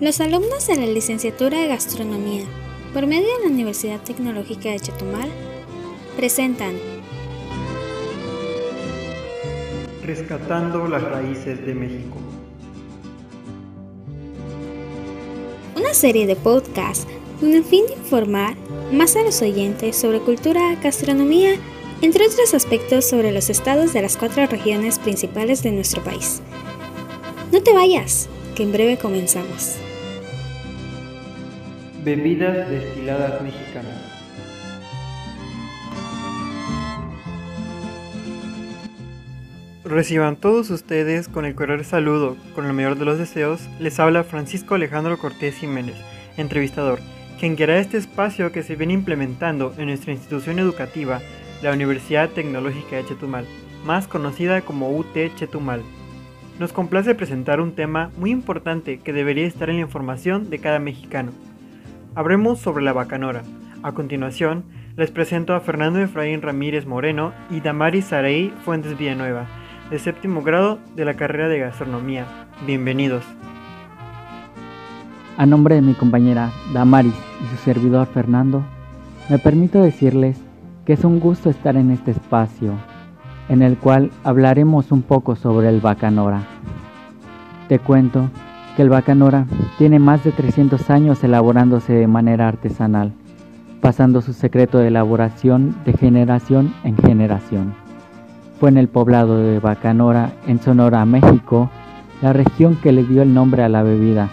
Los 0.00 0.18
alumnos 0.22 0.66
de 0.66 0.76
la 0.76 0.86
licenciatura 0.86 1.60
de 1.60 1.68
Gastronomía, 1.68 2.44
por 2.94 3.06
medio 3.06 3.26
de 3.36 3.44
la 3.44 3.50
Universidad 3.50 4.00
Tecnológica 4.00 4.70
de 4.70 4.80
Chetumal, 4.80 5.28
presentan 6.16 6.72
Rescatando 10.02 10.88
las 10.88 11.02
raíces 11.02 11.66
de 11.66 11.74
México. 11.74 12.16
Una 15.76 15.92
serie 15.92 16.26
de 16.26 16.34
podcasts 16.34 17.06
con 17.38 17.52
el 17.52 17.62
fin 17.62 17.84
de 17.86 17.92
informar 17.92 18.56
más 18.90 19.16
a 19.16 19.22
los 19.22 19.42
oyentes 19.42 19.96
sobre 19.96 20.20
cultura, 20.20 20.76
gastronomía, 20.82 21.56
entre 22.00 22.24
otros 22.26 22.54
aspectos 22.54 23.04
sobre 23.04 23.32
los 23.32 23.50
estados 23.50 23.92
de 23.92 24.00
las 24.00 24.16
cuatro 24.16 24.46
regiones 24.46 24.98
principales 24.98 25.62
de 25.62 25.72
nuestro 25.72 26.02
país. 26.02 26.40
No 27.52 27.62
te 27.62 27.74
vayas, 27.74 28.30
que 28.54 28.62
en 28.62 28.72
breve 28.72 28.96
comenzamos. 28.96 29.76
Bebidas 32.02 32.70
destiladas 32.70 33.42
mexicanas. 33.42 33.92
Reciban 39.84 40.36
todos 40.36 40.70
ustedes 40.70 41.28
con 41.28 41.44
el 41.44 41.54
cordial 41.54 41.84
saludo, 41.84 42.38
con 42.54 42.64
el 42.64 42.72
mayor 42.72 42.96
de 42.96 43.04
los 43.04 43.18
deseos, 43.18 43.68
les 43.78 44.00
habla 44.00 44.24
Francisco 44.24 44.76
Alejandro 44.76 45.18
Cortés 45.18 45.56
Jiménez, 45.56 45.96
entrevistador, 46.38 47.00
quien 47.38 47.54
guiará 47.54 47.78
este 47.78 47.98
espacio 47.98 48.50
que 48.50 48.62
se 48.62 48.76
viene 48.76 48.94
implementando 48.94 49.74
en 49.76 49.88
nuestra 49.88 50.12
institución 50.12 50.58
educativa, 50.58 51.20
la 51.60 51.72
Universidad 51.72 52.30
Tecnológica 52.30 52.96
de 52.96 53.04
Chetumal, 53.04 53.44
más 53.84 54.08
conocida 54.08 54.62
como 54.62 54.90
UT 54.96 55.34
Chetumal. 55.34 55.82
Nos 56.58 56.72
complace 56.72 57.14
presentar 57.14 57.60
un 57.60 57.74
tema 57.74 58.10
muy 58.16 58.30
importante 58.30 59.00
que 59.00 59.12
debería 59.12 59.46
estar 59.46 59.68
en 59.68 59.76
la 59.76 59.82
información 59.82 60.48
de 60.48 60.60
cada 60.60 60.78
mexicano. 60.78 61.32
Habremos 62.16 62.58
sobre 62.58 62.82
la 62.82 62.92
bacanora. 62.92 63.42
A 63.84 63.92
continuación, 63.92 64.64
les 64.96 65.12
presento 65.12 65.54
a 65.54 65.60
Fernando 65.60 66.00
Efraín 66.00 66.42
Ramírez 66.42 66.84
Moreno 66.84 67.32
y 67.50 67.60
Damaris 67.60 68.06
Saraí 68.06 68.52
Fuentes 68.64 68.98
Villanueva, 68.98 69.46
de 69.90 69.98
séptimo 70.00 70.42
grado 70.42 70.80
de 70.96 71.04
la 71.04 71.14
carrera 71.14 71.48
de 71.48 71.60
gastronomía. 71.60 72.26
Bienvenidos. 72.66 73.22
A 75.36 75.46
nombre 75.46 75.76
de 75.76 75.82
mi 75.82 75.94
compañera 75.94 76.50
Damaris 76.74 77.14
y 77.44 77.56
su 77.56 77.62
servidor 77.62 78.08
Fernando, 78.08 78.64
me 79.28 79.38
permito 79.38 79.80
decirles 79.80 80.36
que 80.84 80.94
es 80.94 81.04
un 81.04 81.20
gusto 81.20 81.48
estar 81.48 81.76
en 81.76 81.92
este 81.92 82.10
espacio, 82.10 82.72
en 83.48 83.62
el 83.62 83.78
cual 83.78 84.10
hablaremos 84.24 84.90
un 84.90 85.02
poco 85.02 85.36
sobre 85.36 85.68
el 85.68 85.80
bacanora. 85.80 86.42
Te 87.68 87.78
cuento 87.78 88.30
el 88.80 88.88
bacanora 88.88 89.46
tiene 89.78 89.98
más 89.98 90.24
de 90.24 90.32
300 90.32 90.90
años 90.90 91.22
elaborándose 91.24 91.92
de 91.92 92.06
manera 92.06 92.48
artesanal, 92.48 93.12
pasando 93.80 94.22
su 94.22 94.32
secreto 94.32 94.78
de 94.78 94.88
elaboración 94.88 95.76
de 95.84 95.92
generación 95.92 96.74
en 96.84 96.96
generación. 96.96 97.74
Fue 98.58 98.68
en 98.68 98.76
el 98.76 98.88
poblado 98.88 99.38
de 99.38 99.58
Bacanora, 99.58 100.32
en 100.46 100.60
Sonora, 100.60 101.04
México, 101.04 101.70
la 102.20 102.32
región 102.32 102.76
que 102.76 102.92
le 102.92 103.04
dio 103.04 103.22
el 103.22 103.32
nombre 103.32 103.62
a 103.62 103.68
la 103.68 103.82
bebida, 103.82 104.28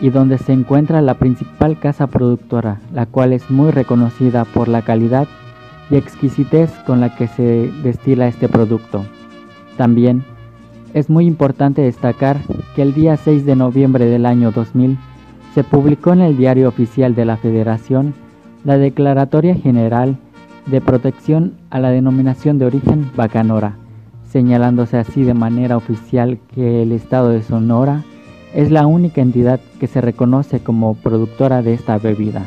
y 0.00 0.10
donde 0.10 0.38
se 0.38 0.52
encuentra 0.52 1.00
la 1.00 1.14
principal 1.14 1.78
casa 1.78 2.06
productora, 2.06 2.80
la 2.92 3.06
cual 3.06 3.32
es 3.32 3.50
muy 3.50 3.70
reconocida 3.70 4.44
por 4.44 4.68
la 4.68 4.82
calidad 4.82 5.26
y 5.90 5.96
exquisitez 5.96 6.70
con 6.86 7.00
la 7.00 7.16
que 7.16 7.28
se 7.28 7.72
destila 7.82 8.28
este 8.28 8.48
producto. 8.48 9.04
También 9.76 10.24
es 10.96 11.10
muy 11.10 11.26
importante 11.26 11.82
destacar 11.82 12.38
que 12.74 12.80
el 12.80 12.94
día 12.94 13.18
6 13.18 13.44
de 13.44 13.54
noviembre 13.54 14.06
del 14.06 14.24
año 14.24 14.50
2000 14.50 14.96
se 15.54 15.62
publicó 15.62 16.14
en 16.14 16.22
el 16.22 16.38
Diario 16.38 16.70
Oficial 16.70 17.14
de 17.14 17.26
la 17.26 17.36
Federación 17.36 18.14
la 18.64 18.78
Declaratoria 18.78 19.54
General 19.56 20.16
de 20.64 20.80
Protección 20.80 21.52
a 21.68 21.80
la 21.80 21.90
denominación 21.90 22.58
de 22.58 22.64
origen 22.64 23.10
Bacanora, 23.14 23.76
señalándose 24.30 24.96
así 24.96 25.22
de 25.22 25.34
manera 25.34 25.76
oficial 25.76 26.38
que 26.54 26.82
el 26.82 26.92
Estado 26.92 27.28
de 27.28 27.42
Sonora 27.42 28.02
es 28.54 28.70
la 28.70 28.86
única 28.86 29.20
entidad 29.20 29.60
que 29.78 29.88
se 29.88 30.00
reconoce 30.00 30.60
como 30.60 30.94
productora 30.94 31.60
de 31.60 31.74
esta 31.74 31.98
bebida. 31.98 32.46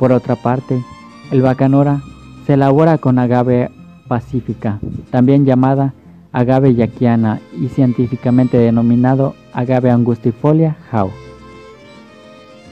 Por 0.00 0.10
otra 0.10 0.34
parte, 0.34 0.82
el 1.30 1.42
bacanora 1.42 2.02
se 2.44 2.54
elabora 2.54 2.98
con 2.98 3.20
agave 3.20 3.70
pacífica, 4.08 4.80
también 5.12 5.44
llamada 5.44 5.94
agave 6.34 6.74
yaquiana 6.74 7.40
y 7.56 7.68
científicamente 7.68 8.58
denominado 8.58 9.36
agave 9.52 9.92
angustifolia 9.92 10.76
jau. 10.90 11.10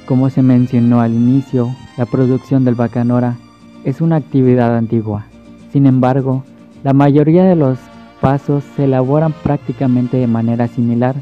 Como 0.04 0.30
se 0.30 0.42
mencionó 0.42 1.00
al 1.00 1.14
inicio, 1.14 1.70
la 1.96 2.04
producción 2.04 2.64
del 2.64 2.74
bacanora 2.74 3.36
es 3.84 4.00
una 4.00 4.16
actividad 4.16 4.76
antigua. 4.76 5.26
Sin 5.72 5.86
embargo, 5.86 6.42
la 6.82 6.92
mayoría 6.92 7.44
de 7.44 7.54
los 7.54 7.78
pasos 8.20 8.64
se 8.74 8.84
elaboran 8.84 9.32
prácticamente 9.32 10.16
de 10.16 10.26
manera 10.26 10.66
similar 10.66 11.14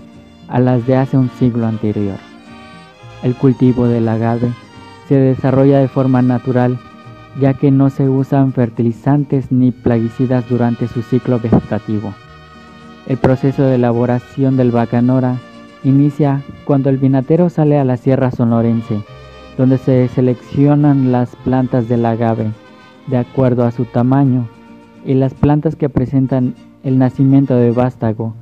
a 0.49 0.61
las 0.61 0.87
de 0.87 0.97
hace 0.97 1.19
un 1.19 1.29
siglo 1.39 1.67
anterior. 1.67 2.19
El 3.23 3.35
cultivo 3.35 3.87
del 3.87 4.09
agave 4.09 4.51
se 5.09 5.17
desarrolla 5.17 5.79
de 5.79 5.89
forma 5.89 6.23
natural 6.23 6.79
ya 7.39 7.53
que 7.53 7.71
no 7.71 7.91
se 7.91 8.09
usan 8.09 8.55
fertilizantes 8.55 9.53
ni 9.53 9.73
plaguicidas 9.73 10.49
durante 10.49 10.89
su 10.89 11.03
ciclo 11.03 11.39
vegetativo. 11.39 12.15
El 13.11 13.19
proceso 13.19 13.65
de 13.65 13.75
elaboración 13.75 14.57
del 14.57 14.71
bacanora 14.71 15.41
inicia 15.83 16.45
cuando 16.65 16.91
el 16.91 16.97
vinatero 16.97 17.49
sale 17.49 17.77
a 17.77 17.85
la 17.85 17.97
sierra 17.97 18.31
sonorense, 18.31 19.03
donde 19.59 19.79
se 19.79 20.07
seleccionan 20.07 21.11
las 21.11 21.35
plantas 21.35 21.89
del 21.89 22.07
agave 22.07 22.53
de 23.09 23.17
acuerdo 23.17 23.65
a 23.65 23.73
su 23.73 23.85
tamaño 23.85 24.47
y 25.05 25.15
las 25.15 25.35
plantas 25.35 25.75
que 25.75 25.89
presentan 25.89 26.55
el 26.85 26.99
nacimiento 26.99 27.57
de 27.57 27.73
vástago, 27.73 28.37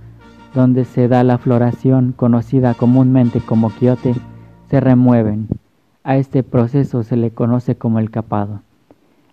donde 0.55 0.85
se 0.85 1.09
da 1.09 1.25
la 1.25 1.39
floración 1.39 2.13
conocida 2.13 2.75
comúnmente 2.75 3.41
como 3.41 3.71
quiote, 3.71 4.15
se 4.69 4.81
remueven. 4.81 5.49
A 6.05 6.19
este 6.19 6.43
proceso 6.43 7.05
se 7.05 7.17
le 7.17 7.31
conoce 7.31 7.77
como 7.77 8.01
el 8.01 8.11
capado 8.11 8.61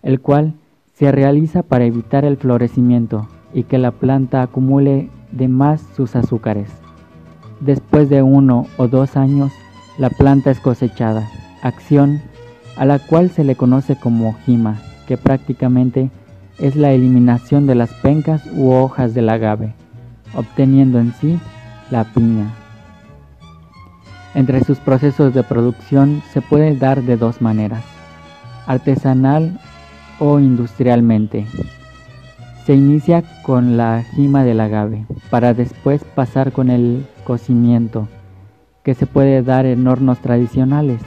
el 0.02 0.22
cual 0.22 0.54
se 0.94 1.12
realiza 1.12 1.62
para 1.62 1.84
evitar 1.84 2.24
el 2.24 2.38
florecimiento 2.38 3.28
y 3.52 3.64
que 3.64 3.76
la 3.76 3.90
planta 3.90 4.40
acumule 4.40 5.10
de 5.32 5.48
más 5.48 5.82
sus 5.96 6.16
azúcares. 6.16 6.68
Después 7.60 8.08
de 8.08 8.22
uno 8.22 8.66
o 8.76 8.88
dos 8.88 9.16
años, 9.16 9.52
la 9.98 10.10
planta 10.10 10.50
es 10.50 10.60
cosechada, 10.60 11.28
acción 11.62 12.20
a 12.76 12.84
la 12.84 12.98
cual 12.98 13.30
se 13.30 13.44
le 13.44 13.56
conoce 13.56 13.96
como 13.96 14.34
jima, 14.44 14.76
que 15.06 15.16
prácticamente 15.16 16.10
es 16.58 16.76
la 16.76 16.92
eliminación 16.92 17.66
de 17.66 17.74
las 17.74 17.92
pencas 17.94 18.42
u 18.54 18.72
hojas 18.72 19.14
del 19.14 19.28
agave, 19.28 19.74
obteniendo 20.34 20.98
en 20.98 21.12
sí 21.14 21.38
la 21.90 22.04
piña. 22.04 22.52
Entre 24.34 24.62
sus 24.64 24.78
procesos 24.78 25.32
de 25.32 25.42
producción 25.42 26.22
se 26.32 26.42
puede 26.42 26.76
dar 26.76 27.02
de 27.02 27.16
dos 27.16 27.40
maneras, 27.40 27.82
artesanal 28.66 29.58
o 30.18 30.38
industrialmente. 30.40 31.46
Se 32.66 32.74
inicia 32.74 33.22
con 33.44 33.76
la 33.76 34.02
jima 34.02 34.42
del 34.42 34.58
agave, 34.58 35.06
para 35.30 35.54
después 35.54 36.02
pasar 36.02 36.50
con 36.50 36.68
el 36.68 37.06
cocimiento, 37.22 38.08
que 38.82 38.94
se 38.94 39.06
puede 39.06 39.44
dar 39.44 39.66
en 39.66 39.86
hornos 39.86 40.18
tradicionales, 40.18 41.00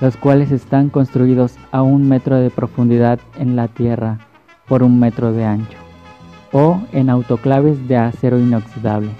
los 0.00 0.16
cuales 0.16 0.50
están 0.50 0.88
construidos 0.88 1.56
a 1.72 1.82
un 1.82 2.08
metro 2.08 2.36
de 2.36 2.48
profundidad 2.48 3.18
en 3.38 3.54
la 3.54 3.68
tierra 3.68 4.20
por 4.66 4.82
un 4.82 4.98
metro 4.98 5.34
de 5.34 5.44
ancho, 5.44 5.76
o 6.52 6.80
en 6.92 7.10
autoclaves 7.10 7.86
de 7.86 7.98
acero 7.98 8.38
inoxidable, 8.38 9.10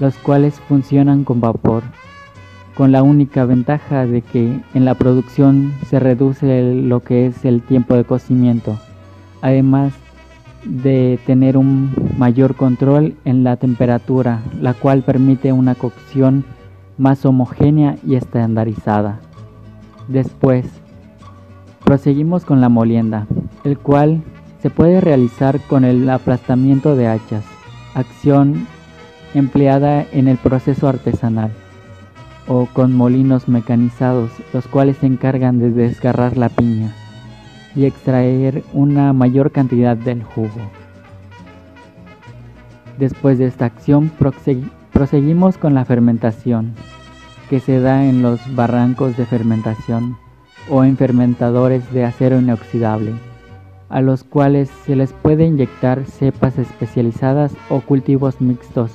los 0.00 0.16
cuales 0.16 0.58
funcionan 0.68 1.22
con 1.22 1.40
vapor 1.40 1.84
con 2.74 2.90
la 2.90 3.04
única 3.04 3.44
ventaja 3.44 4.06
de 4.06 4.22
que 4.22 4.60
en 4.74 4.84
la 4.84 4.94
producción 4.94 5.72
se 5.88 6.00
reduce 6.00 6.74
lo 6.74 6.98
que 6.98 7.26
es 7.26 7.44
el 7.44 7.62
tiempo 7.62 7.94
de 7.94 8.02
cocimiento, 8.02 8.76
además 9.40 9.92
de 10.64 11.18
tener 11.26 11.56
un 11.56 11.92
mayor 12.18 12.54
control 12.54 13.16
en 13.24 13.44
la 13.44 13.56
temperatura, 13.56 14.42
la 14.60 14.74
cual 14.74 15.02
permite 15.02 15.52
una 15.52 15.74
cocción 15.74 16.44
más 16.98 17.24
homogénea 17.24 17.96
y 18.06 18.14
estandarizada. 18.14 19.20
Después, 20.08 20.66
proseguimos 21.84 22.44
con 22.44 22.60
la 22.60 22.68
molienda, 22.68 23.26
el 23.64 23.78
cual 23.78 24.22
se 24.60 24.70
puede 24.70 25.00
realizar 25.00 25.60
con 25.60 25.84
el 25.84 26.08
aplastamiento 26.08 26.94
de 26.94 27.08
hachas, 27.08 27.44
acción 27.94 28.66
empleada 29.34 30.06
en 30.12 30.28
el 30.28 30.36
proceso 30.36 30.88
artesanal 30.88 31.50
o 32.46 32.66
con 32.72 32.94
molinos 32.94 33.48
mecanizados, 33.48 34.30
los 34.52 34.66
cuales 34.68 34.98
se 34.98 35.06
encargan 35.06 35.58
de 35.58 35.70
desgarrar 35.70 36.36
la 36.36 36.48
piña 36.48 36.94
y 37.74 37.86
extraer 37.86 38.64
una 38.72 39.12
mayor 39.12 39.50
cantidad 39.50 39.96
del 39.96 40.22
jugo. 40.22 40.70
Después 42.98 43.38
de 43.38 43.46
esta 43.46 43.64
acción 43.64 44.10
proseguimos 44.92 45.58
con 45.58 45.74
la 45.74 45.84
fermentación, 45.84 46.74
que 47.48 47.60
se 47.60 47.80
da 47.80 48.04
en 48.04 48.22
los 48.22 48.40
barrancos 48.54 49.16
de 49.16 49.26
fermentación 49.26 50.16
o 50.70 50.84
en 50.84 50.96
fermentadores 50.96 51.92
de 51.92 52.04
acero 52.04 52.38
inoxidable, 52.38 53.12
a 53.88 54.00
los 54.00 54.24
cuales 54.24 54.70
se 54.86 54.96
les 54.96 55.12
puede 55.12 55.44
inyectar 55.44 56.04
cepas 56.04 56.58
especializadas 56.58 57.54
o 57.68 57.80
cultivos 57.80 58.40
mixtos, 58.40 58.92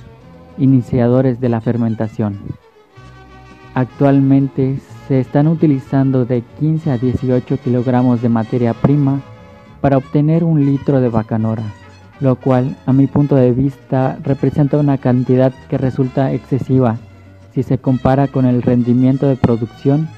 iniciadores 0.58 1.40
de 1.40 1.50
la 1.50 1.62
fermentación. 1.62 2.40
Actualmente 3.76 4.80
se 5.08 5.22
están 5.22 5.48
utilizando 5.48 6.26
de 6.26 6.42
15 6.60 6.92
a 6.92 6.98
18 6.98 7.58
kilogramos 7.60 8.22
de 8.22 8.30
materia 8.30 8.74
prima 8.74 9.22
para 9.80 9.98
obtener 9.98 10.44
un 10.44 10.66
litro 10.66 11.00
de 11.00 11.08
bacanora, 11.08 11.64
lo 12.20 12.36
cual 12.36 12.76
a 12.86 12.92
mi 12.92 13.08
punto 13.08 13.36
de 13.36 13.54
vista 13.54 14.20
representa 14.24 14.78
una 14.78 14.98
cantidad 14.98 15.54
que 15.70 15.78
resulta 15.78 16.34
excesiva 16.34 16.98
si 17.54 17.64
se 17.64 17.78
compara 17.78 18.28
con 18.28 18.46
el 18.46 18.62
rendimiento 18.62 19.28
de 19.28 19.38
producción 19.38 20.10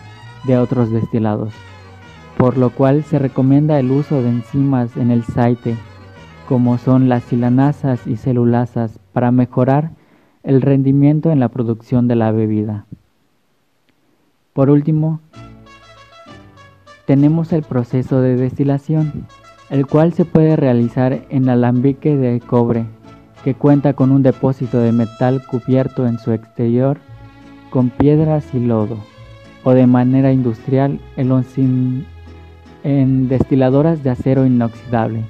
de 0.45 0.57
otros 0.57 0.91
destilados, 0.91 1.53
por 2.37 2.57
lo 2.57 2.71
cual 2.71 3.03
se 3.03 3.19
recomienda 3.19 3.79
el 3.79 3.91
uso 3.91 4.23
de 4.23 4.29
enzimas 4.29 4.97
en 4.97 5.11
el 5.11 5.23
saite, 5.23 5.75
como 6.47 6.79
son 6.79 7.09
las 7.09 7.23
silanasas 7.23 8.07
y 8.07 8.15
celulasas, 8.15 8.99
para 9.13 9.31
mejorar 9.31 9.91
el 10.41 10.61
rendimiento 10.61 11.31
en 11.31 11.39
la 11.39 11.49
producción 11.49 12.07
de 12.07 12.15
la 12.15 12.31
bebida. 12.31 12.85
Por 14.59 14.69
último, 14.69 15.21
tenemos 17.05 17.53
el 17.53 17.63
proceso 17.63 18.19
de 18.19 18.35
destilación, 18.35 19.25
el 19.69 19.87
cual 19.87 20.11
se 20.11 20.25
puede 20.25 20.57
realizar 20.57 21.21
en 21.29 21.47
alambique 21.47 22.17
de 22.17 22.41
cobre, 22.41 22.85
que 23.45 23.53
cuenta 23.53 23.93
con 23.93 24.11
un 24.11 24.21
depósito 24.21 24.79
de 24.79 24.91
metal 24.91 25.41
cubierto 25.49 26.05
en 26.05 26.19
su 26.19 26.33
exterior 26.33 26.97
con 27.69 27.89
piedras 27.89 28.53
y 28.53 28.59
lodo, 28.59 28.97
o 29.63 29.71
de 29.71 29.87
manera 29.87 30.33
industrial 30.33 30.99
en, 31.15 32.17
destiladoras 33.29 34.03
de 34.03 34.09
acero 34.09 34.45
inoxidable, 34.45 35.23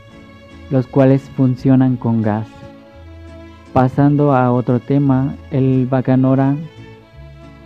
los 0.71 0.87
cuales 0.87 1.21
funcionan 1.37 1.97
con 1.97 2.23
gas. 2.23 2.47
Pasando 3.73 4.33
a 4.33 4.51
otro 4.51 4.79
tema, 4.79 5.35
el 5.51 5.85
bacanora, 5.85 6.55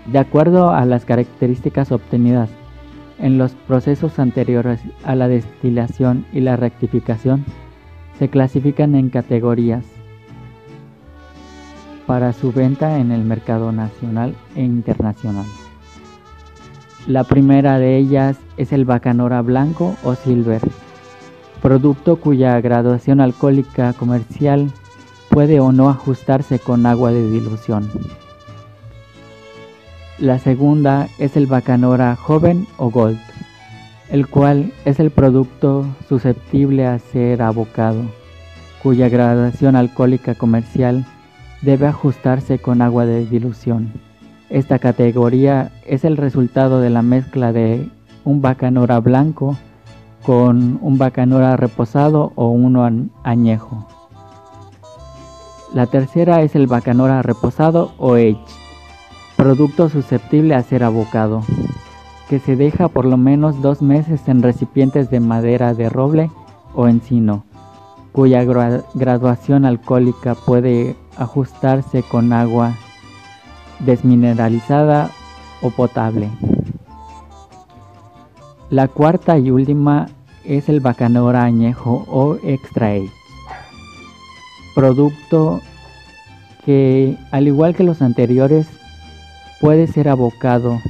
de 0.05 0.19
acuerdo 0.19 0.71
a 0.71 0.85
las 0.85 1.05
características 1.05 1.91
obtenidas 1.91 2.49
en 3.19 3.37
los 3.37 3.53
procesos 3.53 4.19
anteriores 4.19 4.81
a 5.03 5.15
la 5.15 5.27
destilación 5.27 6.25
y 6.33 6.41
la 6.41 6.57
rectificación, 6.57 7.45
se 8.19 8.29
clasifican 8.29 8.95
en 8.95 9.09
categorías 9.09 9.85
para 12.05 12.33
su 12.33 12.51
venta 12.51 12.99
en 12.99 13.11
el 13.11 13.23
mercado 13.23 13.71
nacional 13.71 14.35
e 14.55 14.63
internacional. 14.63 15.45
La 17.07 17.23
primera 17.23 17.79
de 17.79 17.97
ellas 17.97 18.37
es 18.57 18.73
el 18.73 18.85
bacanora 18.85 19.41
blanco 19.41 19.95
o 20.03 20.15
silver, 20.15 20.61
producto 21.61 22.17
cuya 22.17 22.59
graduación 22.61 23.21
alcohólica 23.21 23.93
comercial 23.93 24.69
puede 25.29 25.59
o 25.59 25.71
no 25.71 25.89
ajustarse 25.89 26.59
con 26.59 26.85
agua 26.85 27.11
de 27.11 27.29
dilución. 27.29 27.89
La 30.19 30.37
segunda 30.37 31.07
es 31.17 31.35
el 31.35 31.47
bacanora 31.47 32.15
joven 32.15 32.67
o 32.77 32.91
gold, 32.91 33.19
el 34.09 34.27
cual 34.27 34.71
es 34.85 34.99
el 34.99 35.09
producto 35.09 35.87
susceptible 36.07 36.85
a 36.85 36.99
ser 36.99 37.41
abocado, 37.41 38.03
cuya 38.83 39.09
graduación 39.09 39.75
alcohólica 39.75 40.35
comercial 40.35 41.03
debe 41.63 41.87
ajustarse 41.87 42.59
con 42.59 42.83
agua 42.83 43.07
de 43.07 43.25
dilución. 43.25 43.91
Esta 44.51 44.77
categoría 44.77 45.71
es 45.83 46.05
el 46.05 46.15
resultado 46.15 46.79
de 46.79 46.91
la 46.91 47.01
mezcla 47.01 47.51
de 47.51 47.89
un 48.23 48.39
bacanora 48.39 48.99
blanco 48.99 49.57
con 50.23 50.77
un 50.81 50.99
bacanora 50.99 51.57
reposado 51.57 52.33
o 52.35 52.49
uno 52.49 53.09
añejo. 53.23 53.87
La 55.73 55.87
tercera 55.87 56.43
es 56.43 56.55
el 56.55 56.67
bacanora 56.67 57.23
reposado 57.23 57.93
o 57.97 58.13
aged, 58.13 58.62
producto 59.43 59.89
susceptible 59.89 60.55
a 60.55 60.63
ser 60.63 60.85
abocado, 60.85 61.43
que 62.29 62.39
se 62.39 62.55
deja 62.55 62.87
por 62.87 63.03
lo 63.03 63.17
menos 63.17 63.61
dos 63.61 63.81
meses 63.81 64.25
en 64.29 64.41
recipientes 64.41 65.09
de 65.09 65.19
madera 65.19 65.73
de 65.73 65.89
roble 65.89 66.31
o 66.73 66.87
encino, 66.87 67.43
cuya 68.13 68.45
graduación 68.45 69.65
alcohólica 69.65 70.33
puede 70.33 70.95
ajustarse 71.17 72.03
con 72.03 72.31
agua 72.31 72.71
desmineralizada 73.81 75.09
o 75.61 75.71
potable. 75.71 76.29
La 78.69 78.87
cuarta 78.87 79.37
y 79.37 79.51
última 79.51 80.07
es 80.45 80.69
el 80.69 80.79
bacanora 80.79 81.43
añejo 81.43 82.05
o 82.07 82.37
extra 82.43 82.91
aged 82.91 83.09
producto 84.73 85.59
que, 86.65 87.17
al 87.31 87.47
igual 87.47 87.75
que 87.75 87.83
los 87.83 88.01
anteriores, 88.01 88.67
puede 89.63 89.87
ser 89.87 90.09
abocado. 90.09 90.81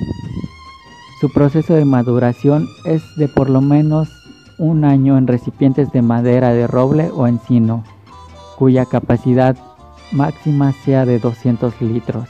Su 1.22 1.32
proceso 1.32 1.76
de 1.76 1.86
maduración 1.86 2.68
es 2.86 3.04
de 3.18 3.28
por 3.28 3.48
lo 3.48 3.62
menos 3.62 4.10
un 4.58 4.84
año 4.84 5.16
en 5.20 5.28
recipientes 5.28 5.92
de 5.92 6.02
madera 6.02 6.54
de 6.54 6.66
roble 6.66 7.12
o 7.12 7.28
encino, 7.28 7.84
cuya 8.58 8.86
capacidad 8.86 9.56
máxima 10.12 10.72
sea 10.72 11.06
de 11.06 11.20
200 11.20 11.82
litros, 11.82 12.28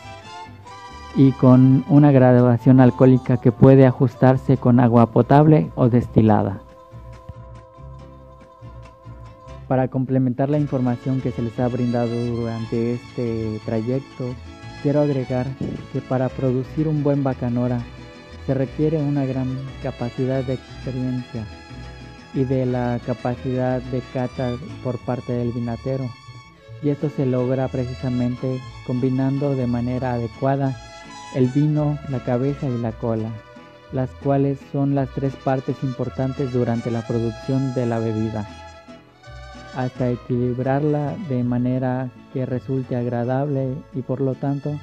y 1.16 1.32
con 1.32 1.86
una 1.88 2.12
graduación 2.12 2.82
alcohólica 2.82 3.38
que 3.38 3.54
puede 3.54 3.86
ajustarse 3.86 4.58
con 4.58 4.82
agua 4.82 5.12
potable 5.12 5.72
o 5.76 5.88
destilada. 5.88 6.60
Para 9.70 9.88
complementar 9.88 10.50
la 10.50 10.60
información 10.60 11.22
que 11.22 11.32
se 11.32 11.42
les 11.42 11.58
ha 11.58 11.70
brindado 11.70 12.14
durante 12.36 12.96
este 12.96 13.62
trayecto, 13.66 14.26
quiero 14.84 15.02
agregar 15.02 15.48
que 15.94 16.02
para 16.02 16.28
producir 16.28 16.90
un 16.90 17.04
buen 17.04 17.24
bacanora 17.24 17.80
se 18.46 18.54
requiere 18.54 18.98
una 18.98 19.26
gran 19.26 19.58
capacidad 19.82 20.44
de 20.44 20.56
experiencia 20.56 21.46
y 22.34 22.44
de 22.44 22.66
la 22.66 23.00
capacidad 23.06 23.82
de 23.82 24.02
cata 24.14 24.52
por 24.84 25.00
parte 25.00 25.32
del 25.32 25.54
vinatero. 25.54 26.10
Y 26.84 26.90
esto 26.90 27.10
se 27.10 27.26
logra 27.26 27.70
precisamente 27.70 28.60
combinando 28.86 29.56
de 29.56 29.68
manera 29.68 30.14
adecuada 30.14 30.78
el 31.34 31.48
vino, 31.48 31.98
la 32.10 32.22
cabeza 32.22 32.68
y 32.68 32.78
la 32.78 32.92
cola, 32.92 33.30
las 33.94 34.10
cuales 34.10 34.60
son 34.74 34.94
las 34.96 35.10
tres 35.12 35.34
partes 35.36 35.78
importantes 35.82 36.52
durante 36.52 36.92
la 36.92 37.08
producción 37.08 37.74
de 37.74 37.86
la 37.86 38.00
bebida 38.00 38.63
hasta 39.76 40.10
equilibrarla 40.10 41.16
de 41.30 41.44
manera 41.44 42.12
que 42.32 42.46
resulte 42.46 42.96
agradable 42.96 43.74
y 43.94 44.02
por 44.02 44.22
lo 44.22 44.36
tanto 44.36 44.80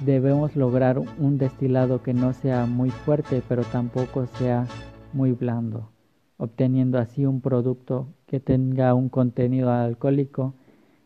debemos 0.00 0.54
lograr 0.54 0.98
un 0.98 1.38
destilado 1.38 2.02
que 2.02 2.14
no 2.14 2.32
sea 2.32 2.66
muy 2.66 2.90
fuerte 2.90 3.42
pero 3.48 3.62
tampoco 3.64 4.26
sea 4.26 4.66
muy 5.12 5.32
blando, 5.32 5.90
obteniendo 6.36 6.98
así 6.98 7.24
un 7.24 7.40
producto 7.40 8.08
que 8.26 8.40
tenga 8.40 8.94
un 8.94 9.08
contenido 9.08 9.70
alcohólico 9.70 10.54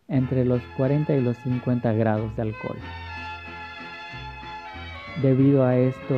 entre 0.09 0.45
los 0.45 0.61
40 0.76 1.14
y 1.17 1.23
los 1.23 1.37
50 1.38 1.93
grados 1.93 2.35
de 2.37 2.43
alcohol. 2.43 2.76
Debido 5.23 5.64
a 5.64 5.76
esto, 5.76 6.17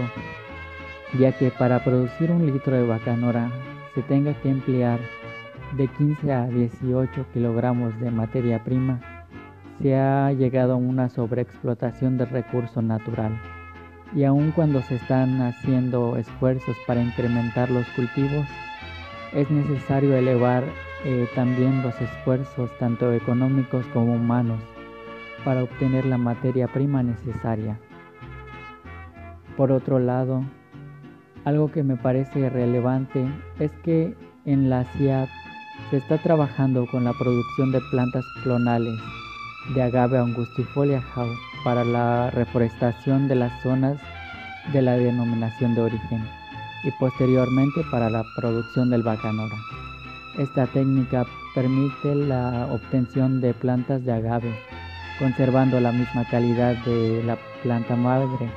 ya 1.18 1.32
que 1.32 1.50
para 1.50 1.84
producir 1.84 2.30
un 2.30 2.46
litro 2.46 2.75
de 2.75 2.87
bacanora 2.87 3.50
se 3.94 4.02
tenga 4.02 4.34
que 4.40 4.49
emplear 4.49 4.99
de 5.76 5.88
15 5.88 6.33
a 6.33 6.47
18 6.47 7.26
kilogramos 7.33 7.99
de 8.00 8.11
materia 8.11 8.62
prima, 8.62 9.00
se 9.81 9.97
ha 9.97 10.33
llegado 10.33 10.75
a 10.75 10.76
una 10.76 11.09
sobreexplotación 11.09 12.16
del 12.16 12.28
recurso 12.28 12.83
natural. 12.83 13.40
Y 14.14 14.25
aun 14.25 14.52
cuando 14.52 14.83
se 14.83 14.97
están 14.97 15.43
haciendo 15.43 16.16
esfuerzos 16.16 16.76
para 16.87 17.02
incrementar 17.02 17.71
los 17.71 17.87
cultivos, 17.90 18.47
es 19.33 19.50
necesario 19.50 20.16
elevar 20.16 20.64
eh, 21.04 21.26
también 21.35 21.83
los 21.83 22.00
esfuerzos 22.00 22.71
tanto 22.78 23.12
económicos 23.12 23.85
como 23.88 24.14
humanos 24.14 24.61
para 25.45 25.64
obtener 25.64 26.07
la 26.07 26.19
materia 26.19 26.69
prima 26.69 27.02
necesaria. 27.02 27.78
Por 29.57 29.73
otro 29.73 29.99
lado, 29.99 30.45
algo 31.45 31.71
que 31.71 31.83
me 31.83 31.97
parece 31.97 32.49
relevante 32.49 33.26
es 33.59 33.73
que 33.83 34.16
en 34.45 34.71
la 34.71 34.85
CIAP 34.85 35.28
se 35.94 35.98
está 35.98 36.18
trabajando 36.18 36.86
con 36.86 37.04
la 37.04 37.12
producción 37.12 37.70
de 37.70 37.80
plantas 37.92 38.24
clonales 38.42 38.98
de 39.76 39.80
agave 39.80 40.18
angustifolia 40.18 41.00
para 41.62 41.84
la 41.84 42.30
reforestación 42.30 43.28
de 43.28 43.36
las 43.36 43.62
zonas 43.62 44.00
de 44.72 44.82
la 44.82 44.96
denominación 44.96 45.76
de 45.76 45.82
origen 45.82 46.24
y 46.82 46.90
posteriormente 46.98 47.82
para 47.92 48.10
la 48.10 48.24
producción 48.34 48.90
del 48.90 49.04
bacanora. 49.04 49.54
Esta 50.36 50.66
técnica 50.66 51.26
permite 51.54 52.16
la 52.16 52.66
obtención 52.72 53.40
de 53.40 53.54
plantas 53.54 54.04
de 54.04 54.14
agave, 54.14 54.52
conservando 55.20 55.78
la 55.78 55.92
misma 55.92 56.28
calidad 56.28 56.74
de 56.84 57.22
la 57.22 57.38
planta 57.62 57.94
madre 57.94 58.50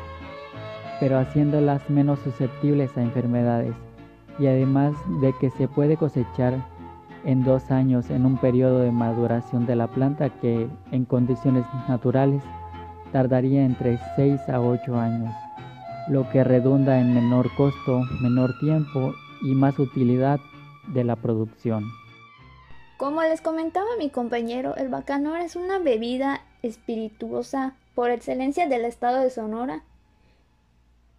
pero 1.00 1.20
haciéndolas 1.20 1.88
menos 1.88 2.18
susceptibles 2.22 2.98
a 2.98 3.04
enfermedades, 3.04 3.76
y 4.40 4.48
además 4.48 4.96
de 5.22 5.32
que 5.40 5.52
se 5.52 5.68
puede 5.68 5.98
cosechar 5.98 6.56
en 7.26 7.44
dos 7.44 7.72
años 7.72 8.10
en 8.10 8.26
un 8.26 8.38
periodo 8.38 8.80
de 8.80 8.92
maduración 8.92 9.66
de 9.66 9.76
la 9.76 9.88
planta 9.88 10.30
que 10.30 10.70
en 10.92 11.06
condiciones 11.06 11.66
naturales 11.88 12.44
tardaría 13.12 13.64
entre 13.64 14.00
6 14.16 14.50
a 14.50 14.62
8 14.62 15.00
años, 15.00 15.34
lo 16.10 16.30
que 16.30 16.44
redunda 16.44 17.00
en 17.00 17.14
menor 17.14 17.54
costo, 17.56 18.02
menor 18.22 18.58
tiempo 18.60 19.14
y 19.42 19.54
más 19.54 19.78
utilidad 19.80 20.40
de 20.88 21.04
la 21.04 21.16
producción. 21.16 21.84
Como 22.98 23.22
les 23.22 23.42
comentaba 23.42 23.88
mi 24.00 24.10
compañero, 24.10 24.76
el 24.76 24.90
bacanora 24.90 25.44
es 25.44 25.56
una 25.56 25.78
bebida 25.80 26.42
espirituosa 26.64 27.76
por 27.94 28.10
excelencia 28.10 28.68
del 28.68 28.86
estado 28.86 29.22
de 29.22 29.30
Sonora. 29.30 29.84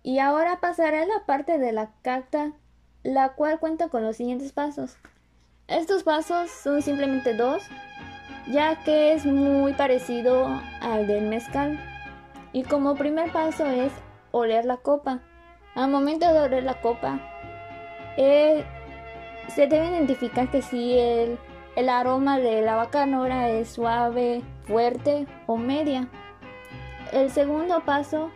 Y 0.03 0.19
ahora 0.19 0.59
pasaré 0.61 1.01
a 1.01 1.07
la 1.07 1.25
parte 1.27 1.59
de 1.59 1.73
la 1.73 1.91
cacta, 2.03 2.53
la 3.03 3.31
cual 3.31 3.61
cuenta 3.61 3.89
con 3.89 4.03
los 4.03 4.17
siguientes 4.17 4.53
pasos. 4.53 4.97
Estos 5.69 6.03
pasos 6.03 6.51
son 6.51 6.81
simplemente 6.81 7.35
dos, 7.35 7.63
ya 8.47 8.83
que 8.85 9.13
es 9.13 9.27
muy 9.27 9.75
parecido 9.75 10.49
al 10.81 11.07
del 11.07 11.27
mezcal. 11.27 11.79
Y 12.55 12.63
como 12.63 12.95
primer 12.95 13.31
paso 13.33 13.67
es 13.67 13.93
oler 14.31 14.65
la 14.65 14.79
copa. 14.79 15.21
Al 15.75 15.91
momento 15.91 16.33
de 16.33 16.41
oler 16.41 16.65
la 16.65 16.81
copa, 16.81 17.21
eh, 18.17 18.65
se 19.49 19.67
debe 19.67 19.89
identificar 19.89 20.51
que 20.51 20.63
si 20.63 20.99
el, 20.99 21.39
el 21.77 21.91
aroma 21.91 22.39
de 22.39 22.63
la 22.63 22.77
bacanora 22.77 23.51
es 23.51 23.69
suave, 23.69 24.41
fuerte 24.67 25.27
o 25.47 25.59
media. 25.59 26.09
El 27.13 27.31
segundo 27.31 27.83
paso 27.85 28.31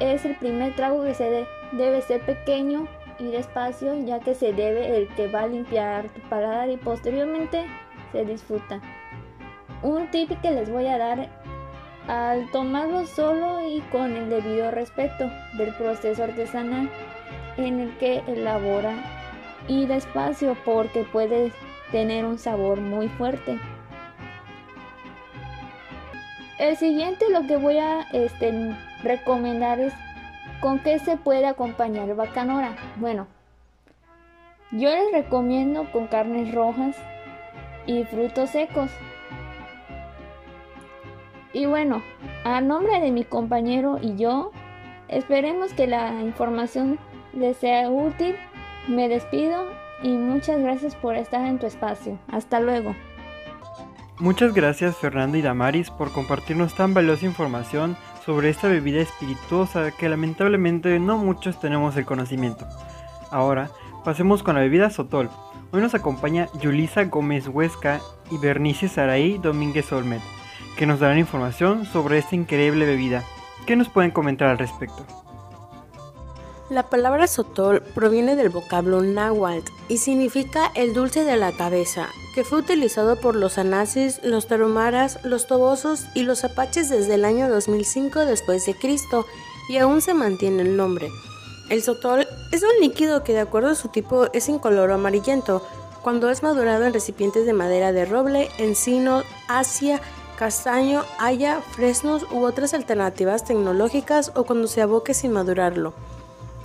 es 0.00 0.24
el 0.24 0.34
primer 0.34 0.74
trago 0.74 1.04
que 1.04 1.14
se 1.14 1.46
debe 1.70 2.02
ser 2.02 2.20
pequeño 2.26 2.88
y 3.18 3.24
despacio 3.24 3.94
ya 4.04 4.20
que 4.20 4.34
se 4.34 4.52
debe 4.52 4.96
el 4.96 5.08
que 5.14 5.28
va 5.28 5.42
a 5.42 5.46
limpiar 5.46 6.08
tu 6.08 6.20
paladar 6.28 6.70
y 6.70 6.76
posteriormente 6.76 7.66
se 8.12 8.24
disfruta. 8.24 8.80
Un 9.82 10.10
tip 10.10 10.30
que 10.40 10.50
les 10.50 10.70
voy 10.70 10.86
a 10.86 10.98
dar 10.98 11.28
al 12.08 12.50
tomarlo 12.50 13.06
solo 13.06 13.60
y 13.68 13.80
con 13.92 14.16
el 14.16 14.30
debido 14.30 14.70
respeto 14.70 15.30
del 15.56 15.74
proceso 15.74 16.24
artesanal 16.24 16.88
en 17.56 17.80
el 17.80 17.96
que 17.98 18.22
elabora 18.26 18.94
y 19.68 19.86
despacio 19.86 20.56
porque 20.64 21.04
puede 21.04 21.52
tener 21.92 22.24
un 22.24 22.38
sabor 22.38 22.80
muy 22.80 23.08
fuerte. 23.08 23.58
El 26.58 26.76
siguiente 26.76 27.30
lo 27.30 27.46
que 27.46 27.56
voy 27.56 27.78
a 27.78 28.02
este, 28.12 28.74
recomendar 29.02 29.78
es 29.78 29.92
con 30.60 30.80
qué 30.80 30.98
se 30.98 31.16
puede 31.16 31.46
acompañar 31.46 32.14
bacanora. 32.14 32.76
Bueno, 32.96 33.26
yo 34.72 34.90
les 34.90 35.12
recomiendo 35.12 35.90
con 35.92 36.08
carnes 36.08 36.54
rojas 36.54 36.96
y 37.86 38.04
frutos 38.04 38.50
secos. 38.50 38.90
Y 41.52 41.66
bueno, 41.66 42.02
a 42.44 42.60
nombre 42.60 43.00
de 43.00 43.10
mi 43.10 43.24
compañero 43.24 43.98
y 44.00 44.16
yo, 44.16 44.52
esperemos 45.08 45.72
que 45.72 45.86
la 45.86 46.20
información 46.20 46.98
les 47.32 47.56
sea 47.56 47.88
útil. 47.88 48.36
Me 48.86 49.08
despido 49.08 49.66
y 50.02 50.10
muchas 50.10 50.60
gracias 50.60 50.94
por 50.94 51.16
estar 51.16 51.46
en 51.46 51.58
tu 51.58 51.66
espacio. 51.66 52.18
Hasta 52.30 52.60
luego. 52.60 52.94
Muchas 54.18 54.52
gracias 54.52 54.96
Fernando 54.96 55.38
y 55.38 55.42
Damaris 55.42 55.90
por 55.90 56.12
compartirnos 56.12 56.74
tan 56.74 56.92
valiosa 56.92 57.24
información 57.24 57.96
sobre 58.28 58.50
esta 58.50 58.68
bebida 58.68 59.00
espirituosa 59.00 59.90
que 59.90 60.06
lamentablemente 60.06 60.98
no 61.00 61.16
muchos 61.16 61.58
tenemos 61.58 61.96
el 61.96 62.04
conocimiento. 62.04 62.66
Ahora, 63.30 63.70
pasemos 64.04 64.42
con 64.42 64.54
la 64.54 64.60
bebida 64.60 64.90
Sotol. 64.90 65.30
Hoy 65.70 65.80
nos 65.80 65.94
acompaña 65.94 66.46
Yulisa 66.60 67.04
Gómez 67.04 67.48
Huesca 67.48 68.02
y 68.30 68.36
Bernice 68.36 68.88
Saraí 68.88 69.38
Domínguez 69.38 69.90
Olmed, 69.94 70.20
que 70.76 70.84
nos 70.84 71.00
darán 71.00 71.16
información 71.16 71.86
sobre 71.86 72.18
esta 72.18 72.36
increíble 72.36 72.84
bebida. 72.84 73.24
¿Qué 73.64 73.76
nos 73.76 73.88
pueden 73.88 74.10
comentar 74.10 74.48
al 74.48 74.58
respecto? 74.58 75.06
La 76.70 76.90
palabra 76.90 77.26
sotol 77.26 77.80
proviene 77.94 78.36
del 78.36 78.50
vocablo 78.50 79.00
náhuatl 79.00 79.72
y 79.88 79.96
significa 79.96 80.70
el 80.74 80.92
dulce 80.92 81.24
de 81.24 81.38
la 81.38 81.52
cabeza, 81.52 82.10
que 82.34 82.44
fue 82.44 82.58
utilizado 82.58 83.18
por 83.18 83.36
los 83.36 83.56
anasis, 83.56 84.20
los 84.22 84.48
tarumaras, 84.48 85.18
los 85.24 85.46
tobosos 85.46 86.04
y 86.14 86.24
los 86.24 86.44
apaches 86.44 86.90
desde 86.90 87.14
el 87.14 87.24
año 87.24 87.48
2005 87.48 88.26
después 88.26 88.66
de 88.66 88.74
Cristo 88.74 89.24
y 89.70 89.78
aún 89.78 90.02
se 90.02 90.12
mantiene 90.12 90.60
el 90.60 90.76
nombre. 90.76 91.08
El 91.70 91.82
sotol 91.82 92.28
es 92.52 92.62
un 92.62 92.80
líquido 92.82 93.24
que 93.24 93.32
de 93.32 93.40
acuerdo 93.40 93.70
a 93.70 93.74
su 93.74 93.88
tipo 93.88 94.26
es 94.34 94.50
incoloro 94.50 94.92
amarillento 94.92 95.66
cuando 96.02 96.28
es 96.28 96.42
madurado 96.42 96.84
en 96.84 96.92
recipientes 96.92 97.46
de 97.46 97.54
madera 97.54 97.92
de 97.92 98.04
roble, 98.04 98.50
encino, 98.58 99.22
asia, 99.48 100.02
castaño, 100.38 101.02
haya, 101.18 101.62
fresnos 101.62 102.26
u 102.30 102.44
otras 102.44 102.74
alternativas 102.74 103.44
tecnológicas 103.46 104.32
o 104.34 104.44
cuando 104.44 104.68
se 104.68 104.82
aboque 104.82 105.14
sin 105.14 105.32
madurarlo. 105.32 105.94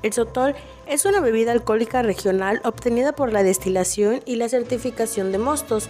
El 0.03 0.13
sotol 0.13 0.53
es 0.86 1.05
una 1.05 1.22
bebida 1.22 1.53
alcohólica 1.53 2.01
regional 2.01 2.62
obtenida 2.65 3.13
por 3.13 3.31
la 3.31 3.41
destilación 3.41 4.22
y 4.25 4.36
la 4.36 4.50
certificación 4.50 5.31
de 5.31 5.38
mostos, 5.38 5.89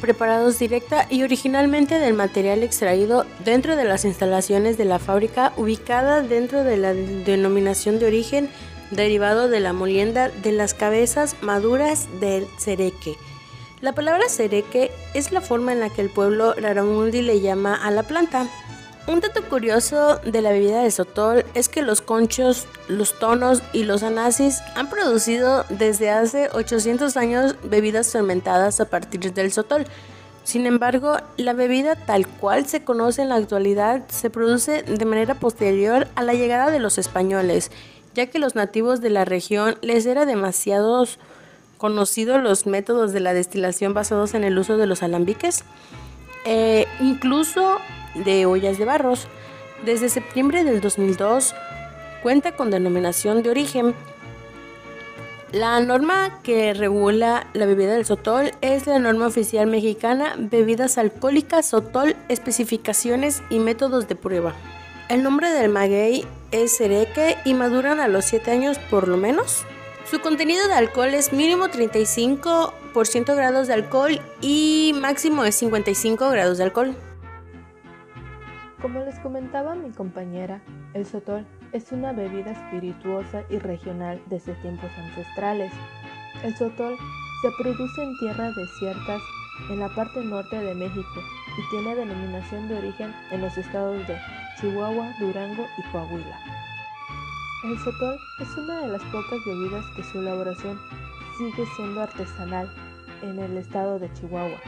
preparados 0.00 0.58
directa 0.58 1.06
y 1.08 1.22
originalmente 1.22 1.98
del 1.98 2.12
material 2.12 2.62
extraído 2.62 3.24
dentro 3.44 3.74
de 3.74 3.84
las 3.84 4.04
instalaciones 4.04 4.76
de 4.76 4.84
la 4.84 4.98
fábrica 4.98 5.54
ubicada 5.56 6.20
dentro 6.20 6.62
de 6.62 6.76
la 6.76 6.92
denominación 6.92 7.98
de 7.98 8.06
origen 8.06 8.50
derivado 8.90 9.48
de 9.48 9.60
la 9.60 9.72
molienda 9.72 10.28
de 10.28 10.52
las 10.52 10.74
cabezas 10.74 11.36
maduras 11.40 12.08
del 12.20 12.46
cereque. 12.58 13.16
La 13.80 13.94
palabra 13.94 14.28
cereque 14.28 14.90
es 15.14 15.32
la 15.32 15.40
forma 15.40 15.72
en 15.72 15.80
la 15.80 15.90
que 15.90 16.02
el 16.02 16.10
pueblo 16.10 16.54
Raramundi 16.54 17.22
le 17.22 17.40
llama 17.40 17.74
a 17.74 17.90
la 17.90 18.02
planta. 18.02 18.46
Un 19.08 19.20
dato 19.20 19.40
curioso 19.48 20.18
de 20.24 20.42
la 20.42 20.50
bebida 20.50 20.82
de 20.82 20.90
sotol 20.90 21.44
es 21.54 21.68
que 21.68 21.82
los 21.82 22.00
conchos, 22.00 22.66
los 22.88 23.16
tonos 23.20 23.62
y 23.72 23.84
los 23.84 24.02
anasis 24.02 24.62
han 24.74 24.90
producido 24.90 25.64
desde 25.68 26.10
hace 26.10 26.48
800 26.52 27.16
años 27.16 27.54
bebidas 27.62 28.10
fermentadas 28.10 28.80
a 28.80 28.90
partir 28.90 29.32
del 29.32 29.52
sotol. 29.52 29.84
Sin 30.42 30.66
embargo, 30.66 31.18
la 31.36 31.52
bebida 31.52 31.94
tal 31.94 32.26
cual 32.26 32.66
se 32.66 32.82
conoce 32.82 33.22
en 33.22 33.28
la 33.28 33.36
actualidad 33.36 34.02
se 34.08 34.28
produce 34.28 34.82
de 34.82 35.04
manera 35.04 35.36
posterior 35.36 36.08
a 36.16 36.24
la 36.24 36.34
llegada 36.34 36.72
de 36.72 36.80
los 36.80 36.98
españoles, 36.98 37.70
ya 38.14 38.26
que 38.26 38.40
los 38.40 38.56
nativos 38.56 39.00
de 39.00 39.10
la 39.10 39.24
región 39.24 39.76
les 39.82 40.04
era 40.06 40.26
demasiado 40.26 41.06
conocidos 41.78 42.42
los 42.42 42.66
métodos 42.66 43.12
de 43.12 43.20
la 43.20 43.34
destilación 43.34 43.94
basados 43.94 44.34
en 44.34 44.42
el 44.42 44.58
uso 44.58 44.76
de 44.76 44.88
los 44.88 45.04
alambiques. 45.04 45.62
Eh, 46.44 46.86
incluso 47.00 47.78
de 48.24 48.46
ollas 48.46 48.78
de 48.78 48.84
barros. 48.84 49.28
Desde 49.84 50.08
septiembre 50.08 50.64
del 50.64 50.80
2002 50.80 51.54
cuenta 52.22 52.52
con 52.52 52.70
denominación 52.70 53.42
de 53.42 53.50
origen. 53.50 53.94
La 55.52 55.78
norma 55.80 56.40
que 56.42 56.74
regula 56.74 57.46
la 57.52 57.66
bebida 57.66 57.92
del 57.94 58.04
sotol 58.04 58.50
es 58.62 58.86
la 58.86 58.98
norma 58.98 59.26
oficial 59.26 59.68
mexicana 59.68 60.34
Bebidas 60.36 60.98
alcohólicas 60.98 61.66
sotol, 61.66 62.16
especificaciones 62.28 63.42
y 63.48 63.60
métodos 63.60 64.08
de 64.08 64.16
prueba. 64.16 64.54
El 65.08 65.22
nombre 65.22 65.50
del 65.50 65.70
maguey 65.70 66.26
es 66.50 66.76
cereque 66.76 67.36
y 67.44 67.54
maduran 67.54 68.00
a 68.00 68.08
los 68.08 68.24
7 68.24 68.50
años 68.50 68.78
por 68.90 69.06
lo 69.06 69.16
menos. 69.16 69.64
Su 70.10 70.20
contenido 70.20 70.66
de 70.66 70.74
alcohol 70.74 71.14
es 71.14 71.32
mínimo 71.32 71.66
35% 71.66 73.36
grados 73.36 73.68
de 73.68 73.74
alcohol 73.74 74.20
y 74.40 74.94
máximo 75.00 75.44
es 75.44 75.54
55 75.54 76.28
grados 76.28 76.58
de 76.58 76.64
alcohol. 76.64 76.96
Como 78.86 79.00
les 79.00 79.18
comentaba 79.18 79.74
mi 79.74 79.90
compañera, 79.90 80.62
el 80.94 81.04
sotol 81.06 81.44
es 81.72 81.90
una 81.90 82.12
bebida 82.12 82.52
espirituosa 82.52 83.42
y 83.50 83.58
regional 83.58 84.22
desde 84.26 84.54
tiempos 84.62 84.92
ancestrales. 84.96 85.72
El 86.44 86.54
sotol 86.54 86.96
se 87.42 87.50
produce 87.60 88.04
en 88.04 88.16
tierras 88.20 88.54
desiertas 88.54 89.20
en 89.70 89.80
la 89.80 89.88
parte 89.88 90.22
norte 90.22 90.60
de 90.60 90.72
México 90.76 91.20
y 91.58 91.68
tiene 91.70 91.96
denominación 91.96 92.68
de 92.68 92.78
origen 92.78 93.12
en 93.32 93.40
los 93.40 93.58
estados 93.58 94.06
de 94.06 94.16
Chihuahua, 94.60 95.16
Durango 95.18 95.66
y 95.78 95.90
Coahuila. 95.90 96.38
El 97.64 97.76
sotol 97.80 98.16
es 98.38 98.56
una 98.56 98.82
de 98.82 98.88
las 98.92 99.02
pocas 99.02 99.40
bebidas 99.44 99.84
que 99.96 100.04
su 100.04 100.20
elaboración 100.20 100.78
sigue 101.36 101.66
siendo 101.74 102.02
artesanal 102.02 102.72
en 103.22 103.36
el 103.40 103.56
estado 103.56 103.98
de 103.98 104.12
Chihuahua. 104.12 104.60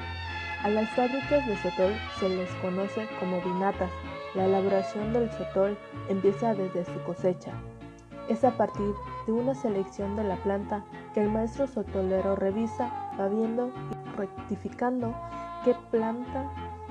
A 0.64 0.68
las 0.68 0.90
fábricas 0.90 1.46
de 1.46 1.56
sotol 1.58 1.92
se 2.18 2.28
les 2.28 2.50
conoce 2.56 3.06
como 3.20 3.40
vinatas. 3.42 3.92
La 4.34 4.46
elaboración 4.46 5.12
del 5.12 5.30
sotol 5.32 5.76
empieza 6.08 6.54
desde 6.54 6.84
su 6.84 7.02
cosecha. 7.04 7.52
Es 8.28 8.44
a 8.44 8.56
partir 8.56 8.92
de 9.26 9.32
una 9.32 9.54
selección 9.54 10.16
de 10.16 10.24
la 10.24 10.36
planta 10.36 10.84
que 11.14 11.22
el 11.22 11.30
maestro 11.30 11.66
sotolero 11.66 12.36
revisa, 12.36 12.92
va 13.18 13.28
viendo 13.28 13.68
y 13.68 14.16
rectificando 14.16 15.14
qué 15.64 15.74
planta 15.90 16.50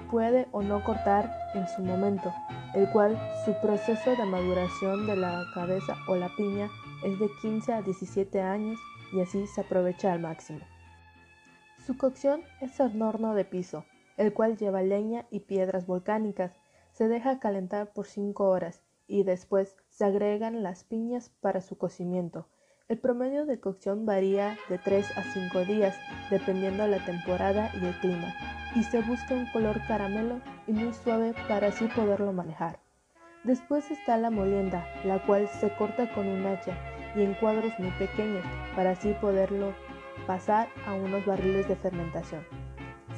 puede 0.09 0.47
o 0.51 0.61
no 0.61 0.83
cortar 0.83 1.31
en 1.53 1.67
su 1.67 1.83
momento. 1.83 2.33
el 2.73 2.89
cual 2.91 3.17
su 3.45 3.53
proceso 3.61 4.11
de 4.15 4.25
maduración 4.25 5.07
de 5.07 5.15
la 5.15 5.45
cabeza 5.53 5.95
o 6.07 6.15
la 6.15 6.29
piña 6.35 6.69
es 7.03 7.17
de 7.17 7.27
15 7.41 7.73
a 7.73 7.81
17 7.81 8.41
años 8.41 8.77
y 9.13 9.21
así 9.21 9.47
se 9.47 9.61
aprovecha 9.61 10.11
al 10.11 10.19
máximo. 10.19 10.59
Su 11.85 11.97
cocción 11.97 12.41
es 12.59 12.79
en 12.79 13.01
horno 13.01 13.33
de 13.33 13.45
piso, 13.45 13.85
el 14.17 14.33
cual 14.33 14.57
lleva 14.57 14.81
leña 14.81 15.25
y 15.31 15.39
piedras 15.39 15.87
volcánicas. 15.87 16.51
Se 16.97 17.07
deja 17.07 17.37
calentar 17.37 17.93
por 17.93 18.07
5 18.07 18.49
horas 18.49 18.81
y 19.05 19.21
después 19.21 19.75
se 19.87 20.03
agregan 20.03 20.63
las 20.63 20.83
piñas 20.83 21.29
para 21.41 21.61
su 21.61 21.77
cocimiento. 21.77 22.47
El 22.87 22.97
promedio 22.97 23.45
de 23.45 23.59
cocción 23.59 24.07
varía 24.07 24.57
de 24.67 24.79
3 24.79 25.15
a 25.15 25.21
5 25.21 25.65
días, 25.65 25.95
dependiendo 26.31 26.81
de 26.81 26.89
la 26.89 27.05
temporada 27.05 27.69
y 27.79 27.85
el 27.85 27.93
clima, 27.99 28.33
y 28.75 28.81
se 28.81 29.03
busca 29.03 29.35
un 29.35 29.45
color 29.51 29.79
caramelo 29.87 30.41
y 30.65 30.71
muy 30.71 30.91
suave 30.91 31.35
para 31.47 31.67
así 31.67 31.85
poderlo 31.85 32.33
manejar. 32.33 32.79
Después 33.43 33.91
está 33.91 34.17
la 34.17 34.31
molienda, 34.31 34.83
la 35.03 35.23
cual 35.23 35.47
se 35.49 35.69
corta 35.75 36.11
con 36.15 36.27
un 36.27 36.47
hacha 36.47 36.75
y 37.15 37.21
en 37.21 37.35
cuadros 37.35 37.73
muy 37.77 37.91
pequeños 37.99 38.43
para 38.75 38.89
así 38.93 39.13
poderlo 39.21 39.71
pasar 40.25 40.67
a 40.87 40.95
unos 40.95 41.23
barriles 41.27 41.67
de 41.67 41.75
fermentación. 41.75 42.43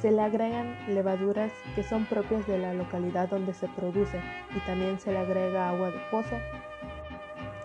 Se 0.00 0.10
le 0.10 0.22
agregan 0.22 0.78
levaduras 0.88 1.52
que 1.74 1.82
son 1.82 2.06
propias 2.06 2.46
de 2.46 2.56
la 2.56 2.72
localidad 2.72 3.28
donde 3.28 3.52
se 3.52 3.68
produce 3.68 4.18
y 4.56 4.58
también 4.60 4.98
se 4.98 5.12
le 5.12 5.18
agrega 5.18 5.68
agua 5.68 5.90
de 5.90 5.98
pozo 6.10 6.36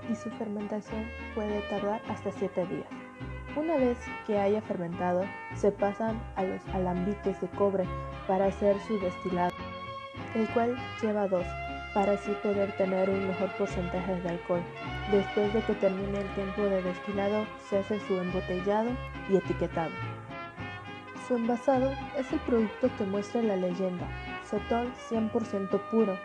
y 0.10 0.16
su 0.16 0.30
fermentación 0.32 1.10
puede 1.34 1.62
tardar 1.70 2.02
hasta 2.10 2.32
7 2.32 2.66
días. 2.68 2.88
Una 3.56 3.78
vez 3.78 3.98
que 4.28 4.38
haya 4.38 4.62
fermentado, 4.62 5.24
se 5.56 5.72
pasan 5.72 6.22
a 6.36 6.44
los 6.44 6.62
alambiques 6.74 7.40
de 7.40 7.48
cobre 7.52 7.86
para 8.28 8.48
hacer 8.48 8.76
su 8.82 9.00
destilado, 9.00 9.56
el 10.36 10.46
cual 10.50 10.76
lleva 11.02 11.30
dos, 11.30 11.46
para 11.94 12.14
así 12.14 12.32
poder 12.44 12.74
tener 12.74 13.10
un 13.10 13.30
mejor 13.30 13.50
porcentaje 13.54 14.14
de 14.22 14.30
alcohol. 14.30 14.62
Después 15.10 15.54
de 15.54 15.62
que 15.62 15.74
termine 15.76 16.20
el 16.20 16.28
tiempo 16.36 16.64
de 16.64 16.82
destilado, 16.82 17.46
se 17.70 17.78
hace 17.78 17.98
su 18.02 18.20
embotellado 18.20 18.90
y 19.30 19.38
etiquetado. 19.38 19.92
Su 21.28 21.36
envasado 21.36 21.92
es 22.16 22.32
el 22.32 22.40
producto 22.42 22.88
que 22.98 23.04
muestra 23.04 23.42
la 23.42 23.56
leyenda. 23.56 24.08
Sotol 24.44 24.94
100% 25.10 25.82
puro 25.90 26.16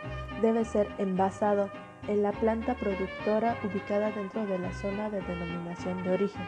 debe 0.42 0.62
ser 0.66 0.88
envasado 0.98 1.70
en 2.06 2.22
la 2.22 2.32
planta 2.32 2.74
productora 2.74 3.56
ubicada 3.64 4.10
dentro 4.10 4.44
de 4.44 4.58
la 4.58 4.72
zona 4.74 5.08
de 5.08 5.22
denominación 5.22 6.02
de 6.04 6.10
origen. 6.10 6.42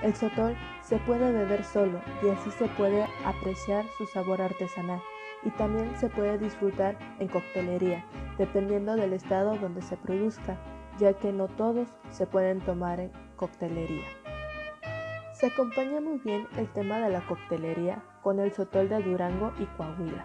El 0.00 0.14
sotol 0.14 0.56
se 0.82 0.98
puede 0.98 1.32
beber 1.32 1.64
solo 1.64 2.00
y 2.22 2.28
así 2.28 2.50
se 2.52 2.68
puede 2.68 3.04
apreciar 3.24 3.84
su 3.98 4.06
sabor 4.06 4.40
artesanal 4.40 5.00
y 5.44 5.50
también 5.50 5.96
se 5.96 6.08
puede 6.08 6.38
disfrutar 6.38 6.96
en 7.18 7.26
coctelería, 7.26 8.04
dependiendo 8.38 8.94
del 8.94 9.12
estado 9.12 9.56
donde 9.56 9.82
se 9.82 9.96
produzca, 9.96 10.56
ya 10.98 11.14
que 11.14 11.32
no 11.32 11.48
todos 11.48 11.88
se 12.10 12.26
pueden 12.28 12.60
tomar 12.60 13.00
en 13.00 13.10
coctelería. 13.34 14.21
Se 15.42 15.48
acompaña 15.48 16.00
muy 16.00 16.18
bien 16.18 16.46
el 16.56 16.72
tema 16.72 17.00
de 17.00 17.10
la 17.10 17.26
coctelería 17.26 18.00
con 18.22 18.38
el 18.38 18.52
sotol 18.52 18.88
de 18.88 19.02
Durango 19.02 19.52
y 19.58 19.64
Coahuila. 19.76 20.24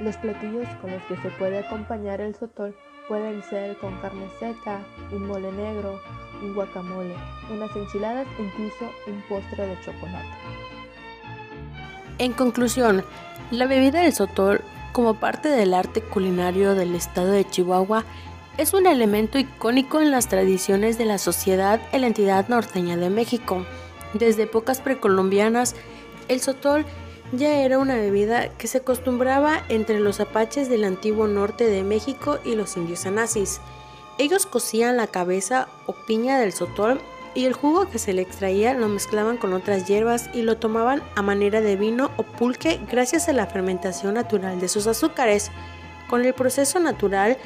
Los 0.00 0.16
platillos 0.18 0.68
con 0.80 0.92
los 0.92 1.02
que 1.06 1.16
se 1.16 1.30
puede 1.30 1.58
acompañar 1.58 2.20
el 2.20 2.36
sotol 2.36 2.76
pueden 3.08 3.42
ser 3.42 3.76
con 3.78 4.00
carne 4.00 4.28
seca, 4.38 4.78
un 5.10 5.26
mole 5.26 5.50
negro, 5.50 5.98
un 6.40 6.54
guacamole, 6.54 7.16
unas 7.52 7.74
enchiladas 7.74 8.28
e 8.38 8.42
incluso 8.44 8.88
un 9.08 9.20
postre 9.28 9.66
de 9.66 9.80
chocolate. 9.80 10.28
En 12.18 12.32
conclusión, 12.32 13.02
la 13.50 13.66
bebida 13.66 14.02
del 14.02 14.12
sotol, 14.12 14.60
como 14.92 15.14
parte 15.14 15.48
del 15.48 15.74
arte 15.74 16.02
culinario 16.02 16.76
del 16.76 16.94
estado 16.94 17.32
de 17.32 17.44
Chihuahua, 17.44 18.04
es 18.56 18.74
un 18.74 18.86
elemento 18.86 19.38
icónico 19.38 20.00
en 20.00 20.10
las 20.10 20.28
tradiciones 20.28 20.98
de 20.98 21.04
la 21.04 21.18
sociedad 21.18 21.80
en 21.92 22.02
la 22.02 22.06
entidad 22.08 22.48
norteña 22.48 22.96
de 22.96 23.10
México. 23.10 23.64
Desde 24.12 24.42
épocas 24.42 24.80
precolombianas, 24.80 25.74
el 26.28 26.40
sotol 26.40 26.84
ya 27.32 27.62
era 27.62 27.78
una 27.78 27.94
bebida 27.94 28.48
que 28.50 28.66
se 28.66 28.78
acostumbraba 28.78 29.62
entre 29.68 30.00
los 30.00 30.20
apaches 30.20 30.68
del 30.68 30.84
antiguo 30.84 31.26
norte 31.28 31.66
de 31.66 31.84
México 31.84 32.38
y 32.44 32.56
los 32.56 32.76
indios 32.76 33.06
anazis. 33.06 33.60
Ellos 34.18 34.46
cocían 34.46 34.96
la 34.96 35.06
cabeza 35.06 35.68
o 35.86 35.92
piña 35.92 36.38
del 36.38 36.52
sotol 36.52 37.00
y 37.34 37.44
el 37.44 37.52
jugo 37.52 37.88
que 37.88 38.00
se 38.00 38.12
le 38.12 38.22
extraía 38.22 38.74
lo 38.74 38.88
mezclaban 38.88 39.36
con 39.36 39.52
otras 39.52 39.86
hierbas 39.86 40.28
y 40.34 40.42
lo 40.42 40.56
tomaban 40.56 41.02
a 41.14 41.22
manera 41.22 41.60
de 41.60 41.76
vino 41.76 42.10
o 42.16 42.24
pulque 42.24 42.80
gracias 42.90 43.28
a 43.28 43.32
la 43.32 43.46
fermentación 43.46 44.14
natural 44.14 44.60
de 44.60 44.68
sus 44.68 44.88
azúcares. 44.88 45.52
Con 46.08 46.24
el 46.24 46.34
proceso 46.34 46.80
natural 46.80 47.38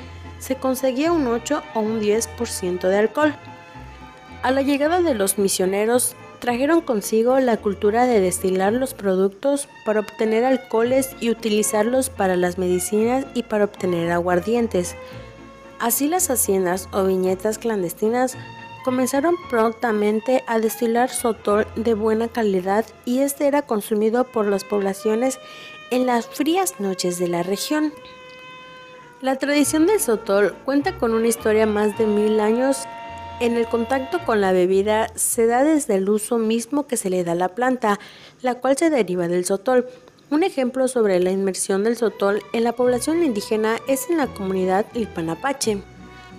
se 0.44 0.56
conseguía 0.56 1.10
un 1.10 1.26
8 1.26 1.62
o 1.72 1.80
un 1.80 2.02
10% 2.02 2.88
de 2.88 2.98
alcohol. 2.98 3.34
A 4.42 4.50
la 4.50 4.60
llegada 4.60 5.00
de 5.00 5.14
los 5.14 5.38
misioneros 5.38 6.16
trajeron 6.38 6.82
consigo 6.82 7.40
la 7.40 7.56
cultura 7.56 8.04
de 8.04 8.20
destilar 8.20 8.74
los 8.74 8.92
productos 8.92 9.68
para 9.86 10.00
obtener 10.00 10.44
alcoholes 10.44 11.16
y 11.18 11.30
utilizarlos 11.30 12.10
para 12.10 12.36
las 12.36 12.58
medicinas 12.58 13.24
y 13.32 13.44
para 13.44 13.64
obtener 13.64 14.12
aguardientes. 14.12 14.96
Así 15.80 16.08
las 16.08 16.28
haciendas 16.28 16.90
o 16.92 17.04
viñetas 17.04 17.56
clandestinas 17.56 18.36
comenzaron 18.84 19.36
prontamente 19.48 20.44
a 20.46 20.58
destilar 20.58 21.08
sotol 21.08 21.66
de 21.74 21.94
buena 21.94 22.28
calidad 22.28 22.84
y 23.06 23.20
este 23.20 23.46
era 23.46 23.62
consumido 23.62 24.24
por 24.24 24.44
las 24.44 24.62
poblaciones 24.62 25.38
en 25.90 26.04
las 26.04 26.26
frías 26.26 26.80
noches 26.80 27.18
de 27.18 27.28
la 27.28 27.42
región. 27.42 27.94
La 29.24 29.36
tradición 29.36 29.86
del 29.86 30.00
sotol 30.00 30.54
cuenta 30.66 30.98
con 30.98 31.14
una 31.14 31.28
historia 31.28 31.64
más 31.64 31.96
de 31.96 32.04
mil 32.04 32.40
años. 32.40 32.84
En 33.40 33.56
el 33.56 33.66
contacto 33.66 34.18
con 34.26 34.42
la 34.42 34.52
bebida 34.52 35.06
se 35.14 35.46
da 35.46 35.64
desde 35.64 35.94
el 35.94 36.10
uso 36.10 36.36
mismo 36.36 36.86
que 36.86 36.98
se 36.98 37.08
le 37.08 37.24
da 37.24 37.32
a 37.32 37.34
la 37.34 37.48
planta, 37.48 37.98
la 38.42 38.56
cual 38.56 38.76
se 38.76 38.90
deriva 38.90 39.26
del 39.26 39.46
sotol. 39.46 39.86
Un 40.28 40.42
ejemplo 40.42 40.88
sobre 40.88 41.20
la 41.20 41.30
inmersión 41.30 41.84
del 41.84 41.96
sotol 41.96 42.42
en 42.52 42.64
la 42.64 42.72
población 42.72 43.24
indígena 43.24 43.78
es 43.88 44.10
en 44.10 44.18
la 44.18 44.26
comunidad 44.26 44.84
Ilpanapache. 44.92 45.78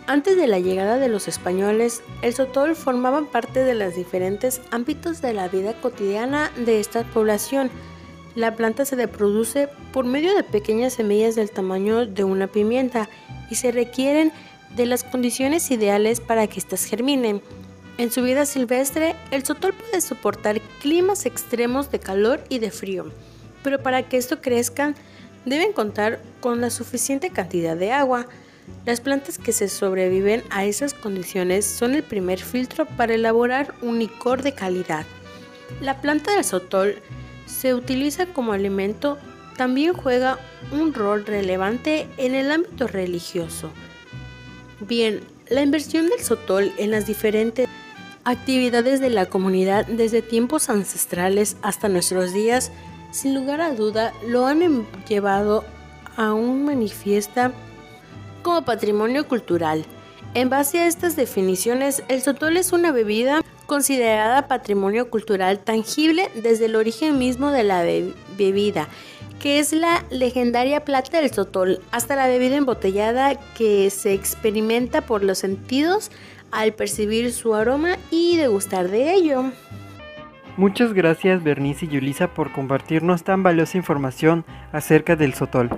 Antes 0.05 0.37
de 0.37 0.45
la 0.45 0.59
llegada 0.59 0.97
de 0.97 1.09
los 1.09 1.27
españoles, 1.27 2.03
el 2.21 2.35
sotol 2.35 2.75
formaba 2.75 3.23
parte 3.31 3.63
de 3.63 3.73
los 3.73 3.95
diferentes 3.95 4.61
ámbitos 4.69 5.23
de 5.23 5.33
la 5.33 5.47
vida 5.47 5.73
cotidiana 5.81 6.51
de 6.55 6.79
esta 6.79 7.03
población. 7.03 7.71
La 8.35 8.55
planta 8.57 8.83
se 8.83 8.97
reproduce 8.97 9.69
por 9.93 10.05
medio 10.05 10.35
de 10.35 10.43
pequeñas 10.43 10.93
semillas 10.93 11.35
del 11.35 11.49
tamaño 11.49 12.05
de 12.05 12.25
una 12.25 12.47
pimienta 12.47 13.09
y 13.49 13.55
se 13.55 13.71
requieren 13.71 14.33
de 14.75 14.85
las 14.85 15.05
condiciones 15.05 15.71
ideales 15.71 16.19
para 16.19 16.45
que 16.47 16.59
éstas 16.59 16.83
germinen. 16.83 17.41
En 17.97 18.11
su 18.11 18.21
vida 18.23 18.45
silvestre, 18.45 19.15
el 19.31 19.45
sotol 19.45 19.73
puede 19.73 20.01
soportar 20.01 20.59
climas 20.81 21.25
extremos 21.25 21.89
de 21.91 21.99
calor 21.99 22.43
y 22.49 22.59
de 22.59 22.71
frío, 22.71 23.05
pero 23.63 23.81
para 23.81 24.03
que 24.03 24.17
esto 24.17 24.41
crezca 24.41 24.93
deben 25.45 25.71
contar 25.71 26.21
con 26.41 26.59
la 26.59 26.71
suficiente 26.71 27.29
cantidad 27.29 27.77
de 27.77 27.93
agua. 27.93 28.27
Las 28.85 28.99
plantas 28.99 29.37
que 29.37 29.53
se 29.53 29.69
sobreviven 29.69 30.43
a 30.49 30.65
esas 30.65 30.93
condiciones 30.93 31.65
son 31.65 31.95
el 31.95 32.03
primer 32.03 32.39
filtro 32.39 32.85
para 32.85 33.13
elaborar 33.13 33.73
un 33.81 33.97
licor 33.97 34.41
de 34.41 34.53
calidad. 34.53 35.05
La 35.79 36.01
planta 36.01 36.35
del 36.35 36.43
sotol 36.43 37.01
se 37.45 37.73
utiliza 37.73 38.25
como 38.27 38.53
alimento, 38.53 39.17
también 39.57 39.93
juega 39.93 40.39
un 40.71 40.93
rol 40.93 41.25
relevante 41.25 42.07
en 42.17 42.35
el 42.35 42.51
ámbito 42.51 42.87
religioso. 42.87 43.71
Bien, 44.81 45.21
la 45.49 45.61
inversión 45.61 46.09
del 46.09 46.19
sotol 46.19 46.73
en 46.77 46.91
las 46.91 47.05
diferentes 47.05 47.67
actividades 48.23 48.99
de 48.99 49.09
la 49.09 49.27
comunidad 49.27 49.85
desde 49.85 50.21
tiempos 50.21 50.69
ancestrales 50.69 51.57
hasta 51.61 51.87
nuestros 51.87 52.33
días, 52.33 52.71
sin 53.11 53.35
lugar 53.35 53.61
a 53.61 53.73
duda, 53.73 54.11
lo 54.27 54.45
han 54.45 54.85
llevado 55.07 55.63
a 56.17 56.33
un 56.33 56.65
manifiesta 56.65 57.53
como 58.41 58.65
patrimonio 58.65 59.27
cultural. 59.27 59.85
En 60.33 60.49
base 60.49 60.79
a 60.79 60.87
estas 60.87 61.15
definiciones, 61.15 62.03
el 62.09 62.21
sotol 62.21 62.57
es 62.57 62.73
una 62.73 62.91
bebida 62.91 63.41
considerada 63.65 64.47
patrimonio 64.47 65.09
cultural 65.09 65.59
tangible 65.59 66.29
desde 66.35 66.65
el 66.65 66.75
origen 66.75 67.17
mismo 67.17 67.51
de 67.51 67.63
la 67.63 67.83
bebida, 68.37 68.87
que 69.39 69.59
es 69.59 69.73
la 69.73 70.03
legendaria 70.09 70.85
plata 70.85 71.21
del 71.21 71.31
sotol, 71.31 71.79
hasta 71.91 72.15
la 72.15 72.27
bebida 72.27 72.55
embotellada 72.55 73.35
que 73.55 73.89
se 73.89 74.13
experimenta 74.13 75.01
por 75.01 75.23
los 75.23 75.39
sentidos 75.39 76.11
al 76.51 76.73
percibir 76.73 77.33
su 77.33 77.53
aroma 77.53 77.97
y 78.11 78.37
degustar 78.37 78.89
de 78.89 79.13
ello. 79.13 79.51
Muchas 80.57 80.93
gracias 80.93 81.43
Bernice 81.43 81.85
y 81.85 81.89
Yulisa 81.89 82.29
por 82.29 82.53
compartirnos 82.53 83.23
tan 83.23 83.43
valiosa 83.43 83.77
información 83.77 84.45
acerca 84.71 85.17
del 85.17 85.33
sotol. 85.33 85.69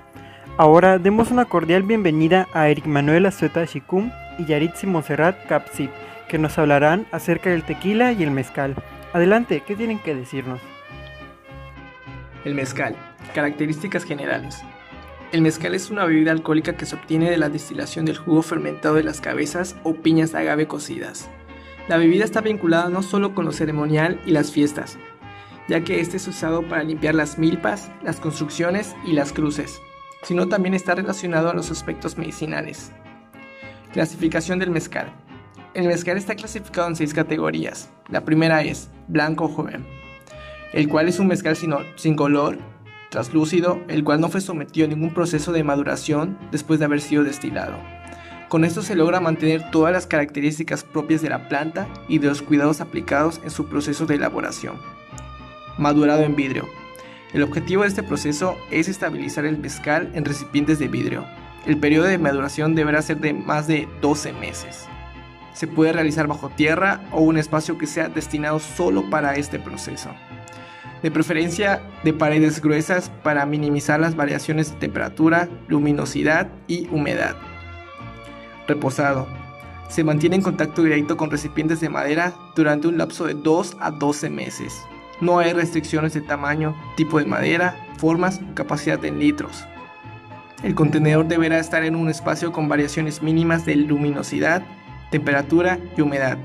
Ahora 0.57 0.99
demos 0.99 1.31
una 1.31 1.45
cordial 1.45 1.83
bienvenida 1.83 2.47
a 2.53 2.69
Eric 2.69 2.85
Manuel 2.85 3.25
Azueta 3.25 3.65
Shicum 3.65 4.11
y 4.37 4.45
Yaritzi 4.45 4.85
Monserrat 4.85 5.47
Capsip, 5.47 5.89
que 6.27 6.37
nos 6.37 6.57
hablarán 6.57 7.07
acerca 7.11 7.49
del 7.49 7.63
tequila 7.63 8.11
y 8.11 8.23
el 8.23 8.31
mezcal. 8.31 8.75
Adelante, 9.13 9.63
¿qué 9.65 9.75
tienen 9.75 9.99
que 9.99 10.15
decirnos? 10.15 10.59
El 12.45 12.55
mezcal. 12.55 12.95
Características 13.33 14.03
generales. 14.03 14.61
El 15.31 15.41
mezcal 15.41 15.75
es 15.75 15.89
una 15.89 16.05
bebida 16.05 16.31
alcohólica 16.31 16.77
que 16.77 16.85
se 16.85 16.95
obtiene 16.95 17.29
de 17.29 17.37
la 17.37 17.49
destilación 17.49 18.05
del 18.05 18.17
jugo 18.17 18.41
fermentado 18.41 18.95
de 18.95 19.03
las 19.03 19.19
cabezas 19.19 19.75
o 19.83 19.95
piñas 19.95 20.31
de 20.31 20.39
agave 20.39 20.67
cocidas. 20.67 21.29
La 21.89 21.97
bebida 21.97 22.23
está 22.23 22.41
vinculada 22.41 22.89
no 22.89 23.01
solo 23.01 23.33
con 23.33 23.45
lo 23.45 23.51
ceremonial 23.51 24.21
y 24.25 24.31
las 24.31 24.51
fiestas, 24.51 24.97
ya 25.67 25.83
que 25.83 25.99
este 25.99 26.17
es 26.17 26.27
usado 26.27 26.63
para 26.63 26.83
limpiar 26.83 27.15
las 27.15 27.37
milpas, 27.37 27.91
las 28.03 28.19
construcciones 28.19 28.95
y 29.05 29.13
las 29.13 29.33
cruces, 29.33 29.81
sino 30.23 30.47
también 30.47 30.73
está 30.73 30.95
relacionado 30.95 31.49
a 31.49 31.53
los 31.53 31.71
aspectos 31.71 32.17
medicinales. 32.17 32.91
Clasificación 33.91 34.59
del 34.59 34.71
mezcal. 34.71 35.11
El 35.77 35.85
mezcal 35.85 36.17
está 36.17 36.33
clasificado 36.33 36.87
en 36.87 36.95
seis 36.95 37.13
categorías. 37.13 37.91
La 38.09 38.25
primera 38.25 38.63
es 38.63 38.89
blanco 39.07 39.47
joven, 39.47 39.85
el 40.73 40.89
cual 40.89 41.07
es 41.07 41.19
un 41.19 41.27
mezcal 41.27 41.55
sin, 41.55 42.15
color, 42.15 42.57
traslúcido, 43.11 43.79
el 43.87 44.03
cual 44.03 44.19
no 44.19 44.29
fue 44.29 44.41
sometido 44.41 44.87
a 44.87 44.89
ningún 44.89 45.13
proceso 45.13 45.51
de 45.51 45.63
maduración 45.63 46.35
después 46.49 46.79
de 46.79 46.85
haber 46.85 46.99
sido 46.99 47.23
destilado. 47.23 47.75
Con 48.49 48.65
esto 48.65 48.81
se 48.81 48.95
logra 48.95 49.19
mantener 49.19 49.69
todas 49.69 49.93
las 49.93 50.07
características 50.07 50.83
propias 50.83 51.21
de 51.21 51.29
la 51.29 51.47
planta 51.47 51.87
y 52.07 52.17
de 52.17 52.29
los 52.29 52.41
cuidados 52.41 52.81
aplicados 52.81 53.39
en 53.43 53.51
su 53.51 53.67
proceso 53.67 54.07
de 54.07 54.15
elaboración. 54.15 54.77
Madurado 55.77 56.23
en 56.23 56.35
vidrio. 56.35 56.67
El 57.33 57.43
objetivo 57.43 57.83
de 57.83 57.89
este 57.89 58.01
proceso 58.01 58.57
es 58.71 58.87
estabilizar 58.87 59.45
el 59.45 59.59
mezcal 59.59 60.09
en 60.15 60.25
recipientes 60.25 60.79
de 60.79 60.87
vidrio. 60.87 61.23
El 61.67 61.79
periodo 61.79 62.07
de 62.07 62.17
maduración 62.17 62.73
deberá 62.73 63.03
ser 63.03 63.19
de 63.19 63.35
más 63.35 63.67
de 63.67 63.87
12 64.01 64.33
meses. 64.33 64.87
Se 65.57 65.65
puede 65.65 65.91
realizar 65.91 66.27
bajo 66.27 66.49
tierra 66.49 67.01
o 67.11 67.21
un 67.21 67.37
espacio 67.37 67.79
que 67.79 67.87
sea 67.87 68.09
destinado 68.09 68.59
solo 68.59 69.09
para 69.09 69.35
este 69.37 69.57
proceso 69.57 70.11
de 71.01 71.11
preferencia 71.11 71.81
de 72.03 72.13
paredes 72.13 72.61
gruesas 72.61 73.11
para 73.23 73.45
minimizar 73.45 73.99
las 73.99 74.15
variaciones 74.15 74.71
de 74.71 74.77
temperatura, 74.77 75.47
luminosidad 75.67 76.49
y 76.67 76.87
humedad. 76.89 77.35
Reposado. 78.67 79.27
Se 79.89 80.03
mantiene 80.03 80.35
en 80.35 80.41
contacto 80.41 80.83
directo 80.83 81.15
con 81.15 81.31
recipientes 81.31 81.79
de 81.79 81.89
madera 81.89 82.33
durante 82.55 82.87
un 82.87 82.97
lapso 82.97 83.25
de 83.25 83.35
2 83.35 83.77
a 83.79 83.91
12 83.91 84.29
meses. 84.29 84.81
No 85.21 85.39
hay 85.39 85.53
restricciones 85.53 86.13
de 86.13 86.21
tamaño, 86.21 86.75
tipo 86.97 87.19
de 87.19 87.25
madera, 87.25 87.75
formas 87.97 88.41
o 88.41 88.53
capacidad 88.53 89.03
en 89.05 89.19
litros. 89.19 89.65
El 90.63 90.75
contenedor 90.75 91.27
deberá 91.27 91.59
estar 91.59 91.83
en 91.83 91.95
un 91.95 92.09
espacio 92.09 92.51
con 92.51 92.67
variaciones 92.67 93.21
mínimas 93.21 93.65
de 93.65 93.75
luminosidad, 93.75 94.63
temperatura 95.11 95.79
y 95.95 96.01
humedad, 96.01 96.37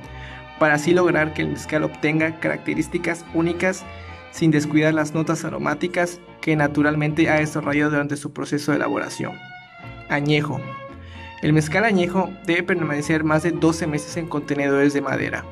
para 0.59 0.75
así 0.75 0.92
lograr 0.92 1.35
que 1.35 1.42
el 1.42 1.48
mezcal 1.48 1.83
obtenga 1.85 2.38
características 2.38 3.25
únicas 3.35 3.85
sin 4.31 4.51
descuidar 4.51 4.94
las 4.94 5.14
notas 5.14 5.44
aromáticas 5.44 6.20
que 6.40 6.57
naturalmente 6.57 7.29
ha 7.29 7.37
desarrollado 7.37 7.90
durante 7.90 8.16
su 8.16 8.33
proceso 8.33 8.72
de 8.72 8.77
elaboración. 8.77 9.33
Añejo. 10.09 10.61
El 11.42 11.53
mezcal 11.53 11.85
añejo 11.85 12.31
debe 12.46 12.62
permanecer 12.62 13.25
más 13.25 13.42
de 13.42 13.51
12 13.51 13.87
meses 13.87 14.16
en 14.16 14.29
contenedores 14.29 14.94
de 14.94 15.01
madera. 15.01 15.44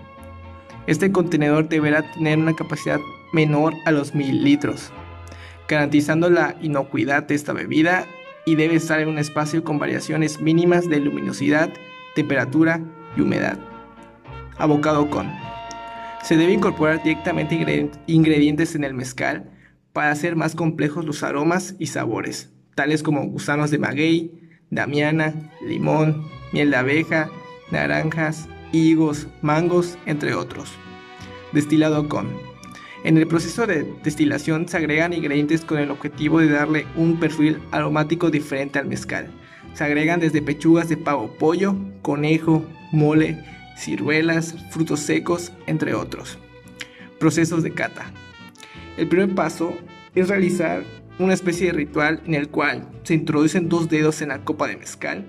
Este 0.86 1.12
contenedor 1.12 1.68
deberá 1.68 2.10
tener 2.12 2.38
una 2.38 2.54
capacidad 2.54 3.00
menor 3.32 3.74
a 3.86 3.90
los 3.90 4.14
1000 4.14 4.44
litros, 4.44 4.92
garantizando 5.68 6.30
la 6.30 6.56
inocuidad 6.62 7.24
de 7.24 7.34
esta 7.34 7.52
bebida 7.52 8.06
y 8.46 8.54
debe 8.54 8.76
estar 8.76 9.00
en 9.00 9.08
un 9.08 9.18
espacio 9.18 9.62
con 9.62 9.78
variaciones 9.78 10.40
mínimas 10.40 10.88
de 10.88 11.00
luminosidad, 11.00 11.70
temperatura 12.14 12.80
y 13.16 13.20
humedad. 13.20 13.58
Abocado 14.58 15.08
con 15.08 15.30
se 16.22 16.36
debe 16.36 16.52
incorporar 16.52 17.02
directamente 17.02 17.90
ingredientes 18.06 18.74
en 18.74 18.84
el 18.84 18.94
mezcal 18.94 19.50
para 19.92 20.10
hacer 20.10 20.36
más 20.36 20.54
complejos 20.54 21.04
los 21.04 21.22
aromas 21.22 21.74
y 21.78 21.86
sabores, 21.86 22.52
tales 22.74 23.02
como 23.02 23.24
gusanos 23.26 23.70
de 23.70 23.78
maguey, 23.78 24.30
damiana, 24.70 25.34
limón, 25.66 26.24
miel 26.52 26.70
de 26.70 26.76
abeja, 26.76 27.30
naranjas, 27.70 28.48
higos, 28.72 29.26
mangos, 29.42 29.98
entre 30.06 30.34
otros. 30.34 30.72
Destilado 31.52 32.08
con. 32.08 32.28
En 33.02 33.16
el 33.16 33.26
proceso 33.26 33.66
de 33.66 33.90
destilación 34.04 34.68
se 34.68 34.76
agregan 34.76 35.14
ingredientes 35.14 35.64
con 35.64 35.78
el 35.78 35.90
objetivo 35.90 36.38
de 36.40 36.50
darle 36.50 36.86
un 36.96 37.18
perfil 37.18 37.58
aromático 37.70 38.30
diferente 38.30 38.78
al 38.78 38.86
mezcal. 38.86 39.30
Se 39.74 39.84
agregan 39.84 40.20
desde 40.20 40.42
pechugas 40.42 40.88
de 40.88 40.96
pavo 40.96 41.32
pollo, 41.38 41.76
conejo, 42.02 42.64
mole, 42.92 43.42
ciruelas, 43.76 44.54
frutos 44.70 45.00
secos, 45.00 45.52
entre 45.66 45.94
otros. 45.94 46.38
Procesos 47.18 47.62
de 47.62 47.72
cata. 47.72 48.12
El 48.96 49.08
primer 49.08 49.34
paso 49.34 49.74
es 50.14 50.28
realizar 50.28 50.84
una 51.18 51.34
especie 51.34 51.66
de 51.66 51.72
ritual 51.72 52.22
en 52.26 52.34
el 52.34 52.48
cual 52.48 52.88
se 53.02 53.14
introducen 53.14 53.68
dos 53.68 53.88
dedos 53.88 54.22
en 54.22 54.28
la 54.28 54.44
copa 54.44 54.66
de 54.66 54.76
mezcal 54.76 55.24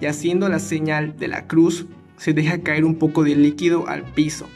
y 0.00 0.06
haciendo 0.06 0.48
la 0.48 0.58
señal 0.58 1.16
de 1.18 1.28
la 1.28 1.46
cruz 1.46 1.86
se 2.16 2.32
deja 2.32 2.62
caer 2.62 2.84
un 2.84 2.96
poco 2.96 3.24
de 3.24 3.36
líquido 3.36 3.88
al 3.88 4.02
piso 4.02 4.48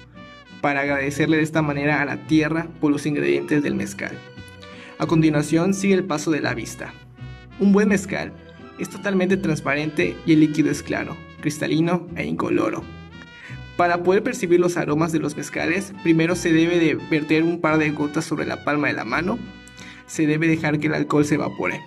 para 0.61 0.81
agradecerle 0.81 1.37
de 1.37 1.43
esta 1.43 1.63
manera 1.63 2.01
a 2.01 2.05
la 2.05 2.27
tierra 2.27 2.69
por 2.81 2.91
los 2.91 3.07
ingredientes 3.07 3.63
del 3.63 3.75
mezcal. 3.75 4.17
A 4.99 5.07
continuación 5.07 5.75
sigue 5.75 5.95
el 5.95 6.05
paso 6.05 6.31
de 6.31 6.41
la 6.41 6.55
vista. 6.55 6.95
Un 7.59 7.73
buen 7.73 7.89
mezcal 7.89 8.33
es 8.79 8.89
totalmente 8.89 9.37
transparente 9.37 10.17
y 10.27 10.33
el 10.33 10.41
líquido 10.41 10.71
es 10.71 10.83
claro, 10.83 11.17
cristalino 11.41 12.07
e 12.17 12.25
incoloro. 12.27 12.83
Para 13.77 14.03
poder 14.03 14.23
percibir 14.23 14.61
los 14.61 14.77
aromas 14.77 15.13
de 15.13 15.19
los 15.19 15.37
mezcales, 15.37 15.93
primero 16.03 16.37
se 16.37 16.53
debe 16.53 16.79
de 16.79 16.95
verter 16.95 17.43
un 17.43 17.61
par 17.61 17.79
de 17.79 17.91
gotas 17.91 18.25
sobre 18.25 18.47
la 18.47 18.65
palma 18.65 18.89
de 18.89 18.95
la 18.95 19.05
mano. 19.05 19.39
Se 20.07 20.27
debe 20.27 20.47
dejar 20.47 20.79
que 20.79 20.89
el 20.89 20.95
alcohol 20.95 21.25
se 21.25 21.37
evapore. 21.37 21.81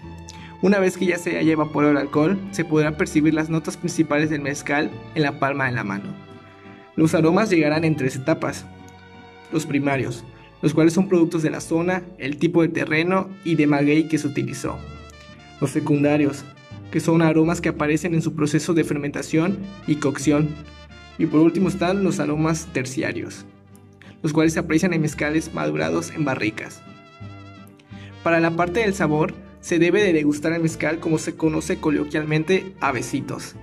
Una 0.62 0.80
vez 0.80 0.98
que 0.98 1.06
ya 1.06 1.18
se 1.18 1.38
haya 1.38 1.54
evaporado 1.54 1.92
el 1.92 1.98
alcohol, 2.00 2.40
se 2.52 2.66
podrán 2.66 2.96
percibir 2.98 3.34
las 3.34 3.50
notas 3.50 3.78
principales 3.78 4.30
del 4.30 4.42
mezcal 4.42 4.90
en 5.14 5.22
la 5.22 5.40
palma 5.40 5.66
de 5.68 5.74
la 5.74 5.84
mano. 5.84 6.16
Los 6.96 7.14
aromas 7.14 7.50
llegarán 7.50 7.84
en 7.84 7.96
tres 7.96 8.16
etapas. 8.16 8.66
Los 9.52 9.66
primarios, 9.66 10.24
los 10.62 10.74
cuales 10.74 10.94
son 10.94 11.08
productos 11.08 11.44
de 11.44 11.52
la 11.52 11.62
zona, 11.62 12.04
el 12.18 12.38
tipo 12.38 12.64
de 12.64 12.70
terreno 12.70 13.30
y 13.44 13.56
de 13.56 13.68
maguey 13.68 14.08
que 14.08 14.18
se 14.18 14.28
utilizó. 14.28 14.80
Los 15.62 15.70
secundarios, 15.70 16.44
que 16.96 17.02
son 17.02 17.22
aromas 17.22 17.60
que 17.60 17.68
aparecen 17.68 18.14
en 18.14 18.22
su 18.22 18.36
proceso 18.36 18.74
de 18.74 18.86
fermentación 18.86 19.58
y 19.86 19.98
cocción, 19.98 20.48
y 21.18 21.26
por 21.26 21.42
último 21.42 21.68
están 21.68 22.06
los 22.06 22.22
aromas 22.22 22.70
terciarios, 22.72 23.44
los 24.24 24.32
cuales 24.32 24.54
se 24.54 24.60
aprecian 24.60 24.94
en 24.94 25.02
mezcales 25.02 25.54
madurados 25.54 26.12
en 26.12 26.24
barricas. 26.24 26.82
Para 28.24 28.40
la 28.40 28.52
parte 28.52 28.80
del 28.80 28.94
sabor, 28.94 29.34
se 29.60 29.78
debe 29.78 30.02
de 30.02 30.14
degustar 30.14 30.54
el 30.54 30.62
mezcal 30.62 31.02
como 31.02 31.18
se 31.18 31.36
conoce 31.36 31.82
coloquialmente 31.82 32.74
a 32.80 32.94
besitos. 32.94 33.56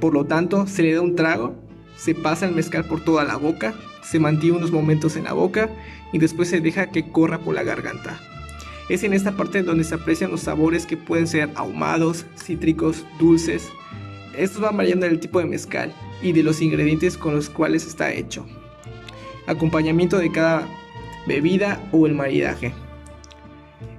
Por 0.00 0.12
lo 0.12 0.24
tanto, 0.24 0.66
se 0.66 0.82
le 0.82 0.92
da 0.92 1.02
un 1.02 1.14
trago, 1.14 1.54
se 1.96 2.16
pasa 2.16 2.46
el 2.46 2.54
mezcal 2.56 2.84
por 2.84 3.04
toda 3.04 3.22
la 3.22 3.36
boca, 3.36 3.74
se 4.02 4.18
mantiene 4.18 4.56
unos 4.56 4.72
momentos 4.72 5.14
en 5.14 5.22
la 5.22 5.34
boca 5.34 5.70
y 6.12 6.18
después 6.18 6.48
se 6.48 6.60
deja 6.60 6.90
que 6.90 7.12
corra 7.12 7.38
por 7.38 7.54
la 7.54 7.62
garganta. 7.62 8.18
Es 8.88 9.02
en 9.02 9.12
esta 9.12 9.32
parte 9.32 9.62
donde 9.62 9.84
se 9.84 9.96
aprecian 9.96 10.30
los 10.30 10.42
sabores 10.42 10.86
que 10.86 10.96
pueden 10.96 11.26
ser 11.26 11.50
ahumados, 11.56 12.24
cítricos, 12.36 13.04
dulces. 13.18 13.68
Estos 14.36 14.60
van 14.60 14.76
variando 14.76 15.06
del 15.06 15.18
tipo 15.18 15.40
de 15.40 15.46
mezcal 15.46 15.92
y 16.22 16.32
de 16.32 16.42
los 16.42 16.60
ingredientes 16.60 17.16
con 17.16 17.34
los 17.34 17.50
cuales 17.50 17.86
está 17.86 18.12
hecho. 18.12 18.46
Acompañamiento 19.46 20.18
de 20.18 20.30
cada 20.30 20.68
bebida 21.26 21.80
o 21.90 22.06
el 22.06 22.14
maridaje. 22.14 22.72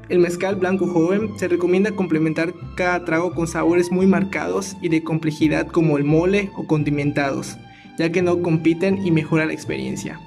El 0.10 0.19
mezcal 0.19 0.56
blanco 0.56 0.88
joven 0.88 1.38
se 1.38 1.50
recomienda 1.50 1.91
complementar 1.91 2.54
cada 2.76 3.04
trago 3.04 3.34
con 3.34 3.45
sabores 3.45 3.91
muy 3.91 4.06
marcados 4.06 4.78
y 4.82 4.88
de 4.88 5.04
complejidad 5.04 5.67
como 5.67 5.97
el 5.97 6.06
mole 6.06 6.50
o 6.56 6.65
condimentados, 6.65 7.58
ya 8.00 8.10
que 8.10 8.21
no 8.21 8.41
compiten 8.41 9.06
y 9.06 9.12
mejora 9.12 9.45
la 9.45 9.54
experiencia. 9.54 10.17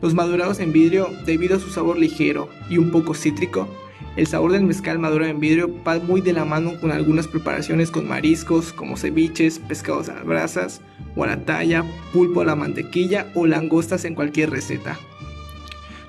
Los 0.00 0.14
madurados 0.14 0.60
en 0.60 0.72
vidrio, 0.72 1.08
debido 1.24 1.56
a 1.56 1.60
su 1.60 1.70
sabor 1.70 1.98
ligero 1.98 2.48
y 2.68 2.78
un 2.78 2.90
poco 2.90 3.14
cítrico, 3.14 3.68
el 4.16 4.26
sabor 4.26 4.52
del 4.52 4.64
mezcal 4.64 4.98
maduro 4.98 5.26
en 5.26 5.40
vidrio 5.40 5.70
va 5.86 5.98
muy 5.98 6.22
de 6.22 6.32
la 6.32 6.44
mano 6.44 6.80
con 6.80 6.90
algunas 6.90 7.28
preparaciones 7.28 7.90
con 7.90 8.08
mariscos 8.08 8.72
como 8.72 8.96
ceviches, 8.96 9.58
pescados 9.58 10.08
a 10.08 10.14
las 10.14 10.24
brasas 10.24 10.80
o 11.14 11.24
a 11.24 11.26
la 11.26 11.44
talla, 11.44 11.84
pulpo 12.12 12.40
a 12.40 12.46
la 12.46 12.56
mantequilla 12.56 13.30
o 13.34 13.46
langostas 13.46 14.04
en 14.06 14.14
cualquier 14.14 14.50
receta. 14.50 14.98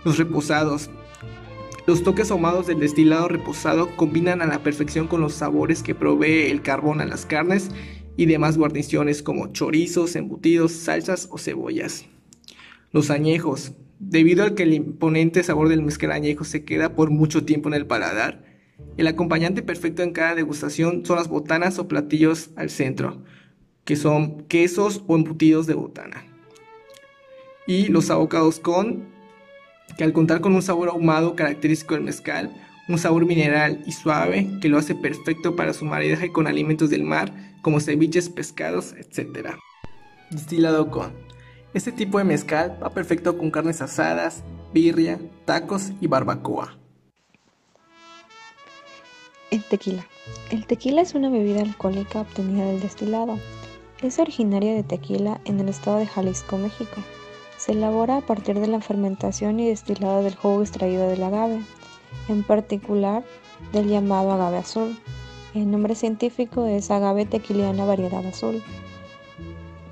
Los 0.06 0.18
reposados. 0.18 0.90
Los 1.86 2.04
toques 2.04 2.32
ahumados 2.32 2.68
del 2.68 2.80
destilado 2.80 3.28
reposado 3.28 3.94
combinan 3.96 4.42
a 4.42 4.46
la 4.46 4.60
perfección 4.60 5.08
con 5.08 5.22
los 5.22 5.34
sabores 5.34 5.84
que 5.84 5.96
provee 5.96 6.50
el 6.50 6.62
carbón 6.62 7.02
a 7.02 7.06
las 7.06 7.26
carnes 7.26 7.72
y 8.18 8.26
demás 8.26 8.58
guarniciones 8.58 9.22
como 9.22 9.48
chorizos, 9.54 10.16
embutidos, 10.16 10.72
salsas 10.72 11.28
o 11.32 11.38
cebollas. 11.38 12.06
Los 12.92 13.10
añejos. 13.10 13.74
Debido 14.00 14.44
al 14.44 14.54
que 14.54 14.64
el 14.64 14.74
imponente 14.74 15.44
sabor 15.44 15.70
del 15.70 15.82
mezcal 15.82 16.12
añejo 16.12 16.44
se 16.44 16.64
queda 16.64 16.96
por 16.96 17.10
mucho 17.10 17.46
tiempo 17.46 17.68
en 17.68 17.76
el 17.76 17.88
paladar, 17.88 18.44
el 18.98 19.08
acompañante 19.08 19.62
perfecto 19.62 20.04
en 20.04 20.12
cada 20.12 20.36
degustación 20.36 21.06
son 21.06 21.18
las 21.18 21.28
botanas 21.28 21.80
o 21.80 21.88
platillos 21.88 22.52
al 22.56 22.70
centro, 22.70 23.24
que 23.86 23.96
son 23.96 24.44
quesos 24.44 25.04
o 25.08 25.16
embutidos 25.16 25.66
de 25.66 25.74
botana. 25.74 26.26
Y 27.66 27.88
los 27.88 28.10
abocados 28.10 28.60
con, 28.60 29.06
que 29.98 30.04
al 30.04 30.14
contar 30.14 30.42
con 30.42 30.54
un 30.54 30.62
sabor 30.62 30.90
ahumado 30.90 31.36
característico 31.36 31.96
del 31.96 32.04
mezcal, 32.04 32.54
un 32.88 32.98
sabor 32.98 33.26
mineral 33.26 33.84
y 33.86 33.92
suave 33.92 34.50
que 34.62 34.70
lo 34.70 34.78
hace 34.78 34.96
perfecto 34.96 35.56
para 35.56 35.74
su 35.74 35.86
maridaje 35.86 36.32
con 36.32 36.48
alimentos 36.48 36.90
del 36.90 37.04
mar 37.04 37.34
como 37.62 37.80
ceviches, 37.80 38.30
pescados, 38.30 38.94
etc. 38.94 39.56
Destilado 40.32 40.90
con. 40.90 41.12
Este 41.78 41.92
tipo 41.92 42.18
de 42.18 42.24
mezcal 42.24 42.76
va 42.82 42.90
perfecto 42.90 43.38
con 43.38 43.52
carnes 43.52 43.84
asadas, 43.84 44.44
birria, 44.74 45.20
tacos 45.46 45.92
y 46.02 46.08
barbacoa. 46.08 46.76
El 49.52 49.64
tequila. 49.64 50.04
El 50.50 50.66
tequila 50.66 51.04
es 51.04 51.14
una 51.14 51.30
bebida 51.30 51.62
alcohólica 51.62 52.22
obtenida 52.22 52.66
del 52.66 52.80
destilado. 52.80 53.38
Es 54.02 54.18
originaria 54.18 54.74
de 54.74 54.82
Tequila 54.82 55.40
en 55.46 55.60
el 55.60 55.70
estado 55.70 56.00
de 56.00 56.08
Jalisco, 56.08 56.58
México. 56.58 57.04
Se 57.58 57.74
elabora 57.74 58.18
a 58.18 58.22
partir 58.22 58.60
de 58.60 58.66
la 58.66 58.82
fermentación 58.82 59.60
y 59.60 59.70
destilado 59.70 60.24
del 60.24 60.34
jugo 60.34 60.64
extraído 60.64 61.08
del 61.08 61.22
agave, 61.22 61.62
en 62.28 62.42
particular 62.42 63.24
del 63.72 63.88
llamado 63.88 64.32
agave 64.32 64.58
azul. 64.58 64.98
El 65.54 65.70
nombre 65.70 65.94
científico 65.94 66.66
es 66.66 66.90
agave 66.90 67.28
tequiliana 67.28 67.86
variedad 67.86 68.26
azul. 68.26 68.64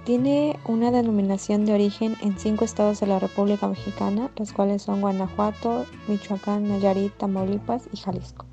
Tiene 0.05 0.59
una 0.67 0.91
denominación 0.91 1.65
de 1.65 1.73
origen 1.73 2.15
en 2.21 2.37
cinco 2.37 2.63
estados 2.63 2.99
de 2.99 3.07
la 3.07 3.17
República 3.17 3.67
Mexicana, 3.67 4.29
los 4.35 4.53
cuales 4.53 4.83
son 4.83 5.01
Guanajuato, 5.01 5.87
Michoacán, 6.07 6.67
Nayarit, 6.67 7.11
Tamaulipas 7.17 7.89
y 7.91 7.97
Jalisco. 7.97 8.45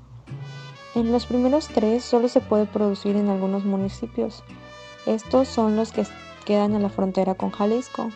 En 0.95 1.11
los 1.11 1.27
primeros 1.27 1.67
tres 1.67 2.03
solo 2.03 2.27
se 2.27 2.41
puede 2.41 2.65
producir 2.65 3.15
en 3.15 3.29
algunos 3.29 3.65
municipios. 3.65 4.43
Estos 5.05 5.47
son 5.47 5.75
los 5.75 5.91
que 5.91 6.07
quedan 6.43 6.73
a 6.73 6.79
la 6.79 6.89
frontera 6.89 7.35
con 7.35 7.51
Jalisco. 7.51 8.09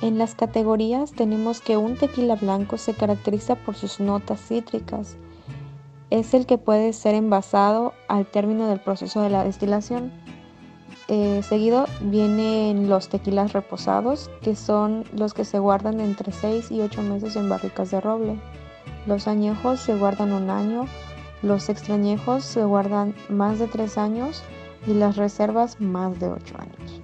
En 0.00 0.16
las 0.16 0.36
categorías 0.36 1.10
tenemos 1.10 1.60
que 1.60 1.76
un 1.76 1.96
tequila 1.96 2.36
blanco 2.36 2.78
se 2.78 2.94
caracteriza 2.94 3.56
por 3.56 3.74
sus 3.74 3.98
notas 3.98 4.40
cítricas. 4.40 5.16
Es 6.10 6.34
el 6.34 6.46
que 6.46 6.56
puede 6.56 6.92
ser 6.92 7.16
envasado 7.16 7.94
al 8.06 8.26
término 8.26 8.68
del 8.68 8.78
proceso 8.78 9.22
de 9.22 9.30
la 9.30 9.42
destilación. 9.42 10.12
Eh, 11.08 11.42
seguido 11.42 11.86
vienen 12.00 12.88
los 12.88 13.08
tequilas 13.08 13.54
reposados, 13.54 14.30
que 14.42 14.54
son 14.54 15.04
los 15.14 15.32
que 15.32 15.44
se 15.44 15.58
guardan 15.58 16.00
entre 16.00 16.32
6 16.32 16.70
y 16.70 16.82
8 16.82 17.02
meses 17.02 17.34
en 17.36 17.48
barricas 17.48 17.90
de 17.90 18.00
roble. 18.00 18.38
Los 19.06 19.26
añejos 19.26 19.80
se 19.80 19.96
guardan 19.96 20.32
un 20.32 20.50
año, 20.50 20.86
los 21.42 21.70
extrañejos 21.70 22.44
se 22.44 22.64
guardan 22.64 23.14
más 23.30 23.58
de 23.58 23.68
3 23.68 23.96
años 23.96 24.42
y 24.86 24.92
las 24.92 25.16
reservas 25.16 25.80
más 25.80 26.18
de 26.20 26.28
8 26.28 26.54
años. 26.58 27.00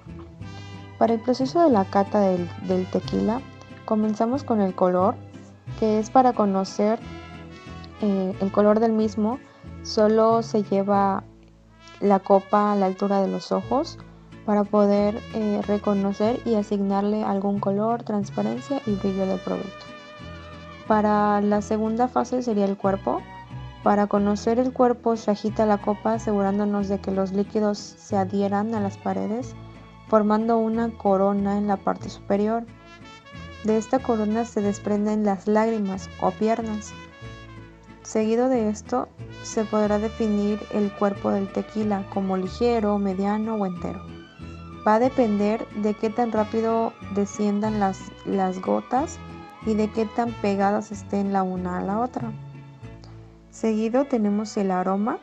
Para 0.99 1.15
el 1.15 1.21
proceso 1.21 1.63
de 1.63 1.71
la 1.71 1.85
cata 1.85 2.21
del, 2.21 2.49
tequila, 2.91 3.41
comenzamos 3.85 4.45
con 4.45 4.61
el 4.61 4.75
color, 4.75 5.15
que 5.81 5.99
es 5.99 6.11
para 6.11 6.33
conocer 6.35 6.99
eh, 8.01 8.35
el 8.41 8.53
color 8.53 8.81
del 8.81 8.93
mismo. 8.93 9.39
Solo 9.83 10.43
se 10.43 10.63
lleva 10.63 11.25
la 12.05 12.21
copa 12.21 12.73
a 12.73 12.77
la 12.77 12.87
altura 12.87 13.21
de 13.21 13.29
los 13.29 13.51
ojos 13.51 13.99
para 14.45 14.65
poder 14.65 15.21
eh, 15.33 15.61
reconocer 15.67 16.41
y 16.45 16.55
asignarle 16.55 17.25
algún 17.25 17.59
color, 17.59 18.03
transparencia 18.03 18.81
y 18.87 18.95
brillo 18.95 19.27
del 19.27 19.41
producto. 19.41 19.87
Para 20.87 21.41
la 21.41 21.63
segunda 21.63 22.09
fase 22.09 22.43
sería 22.43 22.67
el 22.67 22.77
cuerpo. 22.77 23.23
Para 23.83 24.07
conocer 24.07 24.59
el 24.59 24.73
cuerpo 24.73 25.17
se 25.17 25.31
agita 25.31 25.65
la 25.65 25.79
copa 25.79 26.15
asegurándonos 26.15 26.89
de 26.89 27.01
que 27.01 27.11
los 27.11 27.33
líquidos 27.33 27.79
se 27.79 28.17
adhieran 28.17 28.75
a 28.75 28.81
las 28.81 28.99
paredes 28.99 29.55
formando 30.09 30.59
una 30.59 30.91
corona 30.91 31.59
en 31.59 31.67
la 31.67 31.77
parte 31.77 32.09
superior. 32.09 32.65
De 33.65 33.79
esta 33.79 33.99
corona 33.99 34.45
se 34.45 34.61
desprenden 34.61 35.25
las 35.25 35.49
lágrimas 35.49 36.11
o 36.21 36.31
piernas. 36.31 36.93
Seguido 38.05 38.51
de 38.51 38.69
esto, 38.69 39.09
se 39.45 39.65
podrá 39.65 39.99
definir 39.99 40.61
el 40.73 40.93
cuerpo 40.93 41.31
del 41.31 41.51
tequila 41.51 42.05
como 42.13 42.37
ligero, 42.37 42.99
mediano 42.99 43.55
o 43.55 43.65
entero. 43.65 44.05
Va 44.87 44.97
a 44.97 44.99
depender 44.99 45.67
de 45.77 45.95
qué 45.95 46.11
tan 46.11 46.31
rápido 46.31 46.93
desciendan 47.15 47.81
las, 47.81 47.99
las 48.27 48.61
gotas 48.61 49.19
y 49.65 49.73
de 49.73 49.91
qué 49.91 50.05
tan 50.05 50.33
pegadas 50.43 50.93
estén 50.93 51.33
la 51.33 51.43
una 51.43 51.79
a 51.79 51.83
la 51.83 51.99
otra. 51.99 52.31
Seguido 53.51 54.05
tenemos 54.05 54.55
el 54.59 54.71
aroma, 54.71 55.19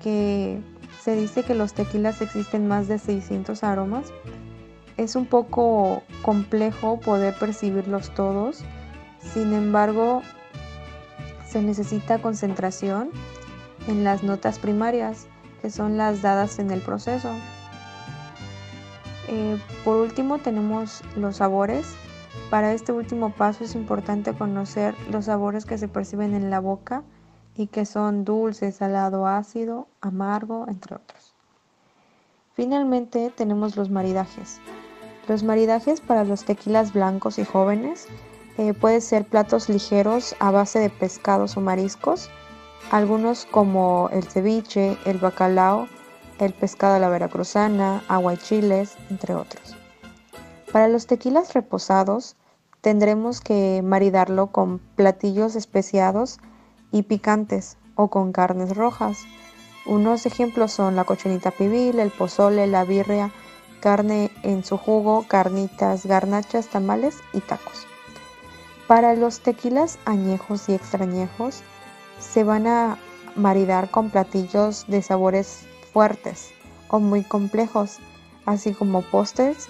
que 0.00 0.60
se 1.02 1.16
dice 1.16 1.42
que 1.42 1.56
los 1.56 1.72
tequilas 1.72 2.22
existen 2.22 2.68
más 2.68 2.86
de 2.86 3.00
600 3.00 3.64
aromas. 3.64 4.12
Es 4.96 5.16
un 5.16 5.26
poco 5.26 6.04
complejo 6.22 7.00
poder 7.00 7.34
percibirlos 7.34 8.14
todos, 8.14 8.64
sin 9.18 9.52
embargo, 9.52 10.22
se 11.56 11.62
necesita 11.62 12.20
concentración 12.20 13.08
en 13.88 14.04
las 14.04 14.22
notas 14.22 14.58
primarias, 14.58 15.26
que 15.62 15.70
son 15.70 15.96
las 15.96 16.20
dadas 16.20 16.58
en 16.58 16.70
el 16.70 16.82
proceso. 16.82 17.30
Eh, 19.28 19.58
por 19.82 19.96
último 19.96 20.36
tenemos 20.36 21.02
los 21.16 21.36
sabores. 21.36 21.94
Para 22.50 22.74
este 22.74 22.92
último 22.92 23.30
paso 23.30 23.64
es 23.64 23.74
importante 23.74 24.34
conocer 24.34 24.94
los 25.10 25.24
sabores 25.24 25.64
que 25.64 25.78
se 25.78 25.88
perciben 25.88 26.34
en 26.34 26.50
la 26.50 26.60
boca 26.60 27.04
y 27.54 27.68
que 27.68 27.86
son 27.86 28.26
dulce, 28.26 28.70
salado, 28.70 29.26
ácido, 29.26 29.88
amargo, 30.02 30.66
entre 30.68 30.96
otros. 30.96 31.32
Finalmente 32.52 33.32
tenemos 33.34 33.78
los 33.78 33.88
maridajes. 33.88 34.60
Los 35.26 35.42
maridajes 35.42 36.02
para 36.02 36.24
los 36.24 36.44
tequilas 36.44 36.92
blancos 36.92 37.38
y 37.38 37.46
jóvenes 37.46 38.08
eh, 38.58 38.74
pueden 38.74 39.00
ser 39.00 39.24
platos 39.24 39.68
ligeros 39.68 40.34
a 40.38 40.50
base 40.50 40.78
de 40.78 40.90
pescados 40.90 41.56
o 41.56 41.60
mariscos, 41.60 42.30
algunos 42.90 43.46
como 43.46 44.08
el 44.12 44.24
ceviche, 44.24 44.96
el 45.04 45.18
bacalao, 45.18 45.88
el 46.38 46.52
pescado 46.52 46.94
a 46.94 46.98
la 46.98 47.08
veracruzana, 47.08 48.02
agua 48.08 48.34
y 48.34 48.36
chiles, 48.38 48.96
entre 49.10 49.34
otros. 49.34 49.76
Para 50.72 50.88
los 50.88 51.06
tequilas 51.06 51.54
reposados 51.54 52.36
tendremos 52.80 53.40
que 53.40 53.82
maridarlo 53.82 54.48
con 54.48 54.78
platillos 54.78 55.56
especiados 55.56 56.38
y 56.92 57.02
picantes 57.02 57.78
o 57.94 58.08
con 58.08 58.32
carnes 58.32 58.76
rojas. 58.76 59.18
Unos 59.86 60.26
ejemplos 60.26 60.72
son 60.72 60.96
la 60.96 61.04
cochinita 61.04 61.50
pibil, 61.50 61.98
el 61.98 62.10
pozole, 62.10 62.66
la 62.66 62.84
birria, 62.84 63.32
carne 63.80 64.30
en 64.42 64.64
su 64.64 64.76
jugo, 64.76 65.24
carnitas, 65.28 66.06
garnachas, 66.06 66.68
tamales 66.68 67.18
y 67.32 67.40
tacos. 67.40 67.85
Para 68.86 69.16
los 69.16 69.40
tequilas 69.40 69.98
añejos 70.04 70.68
y 70.68 70.74
extrañejos 70.74 71.62
se 72.20 72.44
van 72.44 72.68
a 72.68 72.98
maridar 73.34 73.90
con 73.90 74.10
platillos 74.10 74.84
de 74.86 75.02
sabores 75.02 75.66
fuertes 75.92 76.52
o 76.88 77.00
muy 77.00 77.24
complejos, 77.24 77.98
así 78.44 78.72
como 78.72 79.02
postres. 79.02 79.68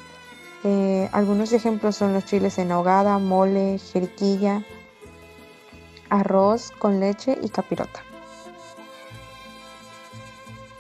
Eh, 0.65 1.09
algunos 1.13 1.53
ejemplos 1.53 1.97
son 1.97 2.13
los 2.13 2.27
chiles 2.27 2.59
en 2.59 2.73
ahogada, 2.73 3.19
mole, 3.19 3.79
jeriquilla, 3.79 4.63
arroz 6.11 6.73
con 6.79 7.01
leche 7.01 7.39
y 7.43 7.49
capirota. 7.49 8.03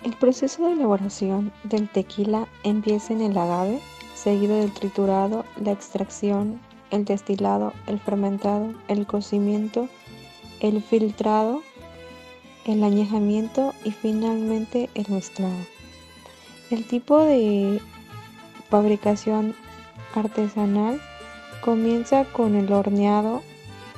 El 0.02 0.12
proceso 0.12 0.66
de 0.66 0.74
elaboración 0.74 1.52
del 1.64 1.88
tequila 1.88 2.46
empieza 2.64 3.14
en 3.14 3.22
el 3.22 3.36
agave, 3.38 3.80
seguido 4.14 4.56
del 4.58 4.72
triturado, 4.72 5.44
la 5.56 5.72
extracción, 5.72 6.60
el 6.90 7.04
destilado, 7.04 7.72
el 7.86 7.98
fermentado, 7.98 8.74
el 8.88 9.06
cocimiento, 9.06 9.88
el 10.60 10.82
filtrado, 10.82 11.62
el 12.64 12.82
añejamiento 12.82 13.74
y 13.84 13.92
finalmente 13.92 14.90
el 14.94 15.06
mezclado. 15.08 15.56
El 16.70 16.84
tipo 16.84 17.18
de 17.20 17.80
fabricación 18.68 19.54
artesanal 20.14 21.00
comienza 21.60 22.24
con 22.24 22.54
el 22.54 22.72
horneado 22.72 23.42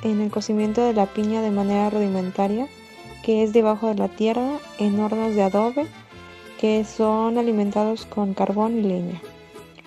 en 0.03 0.21
el 0.21 0.31
cocimiento 0.31 0.81
de 0.81 0.93
la 0.93 1.07
piña 1.07 1.41
de 1.41 1.51
manera 1.51 1.89
rudimentaria, 1.89 2.67
que 3.23 3.43
es 3.43 3.53
debajo 3.53 3.87
de 3.87 3.95
la 3.95 4.07
tierra, 4.07 4.59
en 4.77 4.99
hornos 4.99 5.35
de 5.35 5.43
adobe, 5.43 5.87
que 6.59 6.85
son 6.85 7.37
alimentados 7.37 8.05
con 8.05 8.33
carbón 8.33 8.79
y 8.79 8.81
leña. 8.83 9.21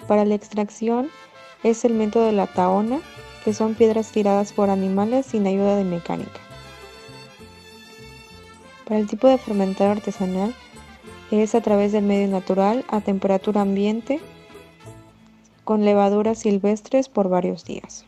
Para 0.07 0.25
la 0.25 0.35
extracción 0.35 1.09
es 1.63 1.85
el 1.85 1.95
método 1.95 2.27
de 2.27 2.33
la 2.33 2.47
taona, 2.47 3.01
que 3.45 3.53
son 3.53 3.75
piedras 3.75 4.13
tiradas 4.13 4.53
por 4.53 4.71
animales 4.71 5.27
sin 5.27 5.47
ayuda 5.47 5.77
de 5.77 5.85
mecánica. 5.85 6.41
Para 8.87 9.01
el 9.01 9.07
tipo 9.07 9.27
de 9.27 9.39
fermentado 9.39 9.91
artesanal 9.91 10.55
es 11.31 11.55
a 11.55 11.61
través 11.61 11.93
del 11.93 12.05
medio 12.05 12.29
natural 12.29 12.85
a 12.89 13.01
temperatura 13.01 13.63
ambiente 13.63 14.21
con 15.65 15.85
levaduras 15.85 16.41
silvestres 16.41 17.09
por 17.09 17.29
varios 17.29 17.65
días. 17.65 18.05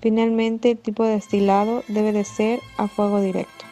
Finalmente, 0.00 0.72
el 0.72 0.78
tipo 0.78 1.04
de 1.04 1.12
destilado 1.12 1.82
debe 1.88 2.12
de 2.12 2.24
ser 2.24 2.60
a 2.76 2.88
fuego 2.88 3.20
directo. 3.20 3.67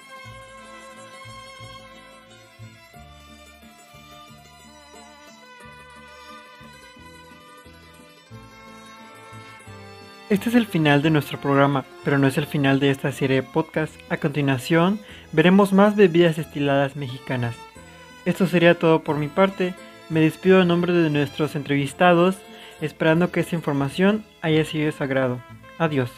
Este 10.28 10.48
es 10.48 10.56
el 10.56 10.66
final 10.66 11.02
de 11.02 11.10
nuestro 11.10 11.40
programa, 11.40 11.84
pero 12.02 12.18
no 12.18 12.26
es 12.26 12.36
el 12.36 12.46
final 12.46 12.80
de 12.80 12.90
esta 12.90 13.12
serie 13.12 13.36
de 13.36 13.42
podcast. 13.44 13.94
A 14.10 14.16
continuación, 14.16 14.98
veremos 15.30 15.72
más 15.72 15.94
bebidas 15.94 16.34
destiladas 16.34 16.96
mexicanas. 16.96 17.54
Esto 18.24 18.48
sería 18.48 18.76
todo 18.76 19.04
por 19.04 19.18
mi 19.18 19.28
parte. 19.28 19.74
Me 20.08 20.18
despido 20.18 20.60
en 20.60 20.66
nombre 20.66 20.92
de 20.92 21.10
nuestros 21.10 21.54
entrevistados, 21.54 22.38
esperando 22.80 23.30
que 23.30 23.38
esta 23.38 23.54
información 23.54 24.24
haya 24.42 24.64
sido 24.64 24.86
de 24.86 24.92
su 24.92 25.04
agrado. 25.04 25.40
Adiós. 25.78 26.10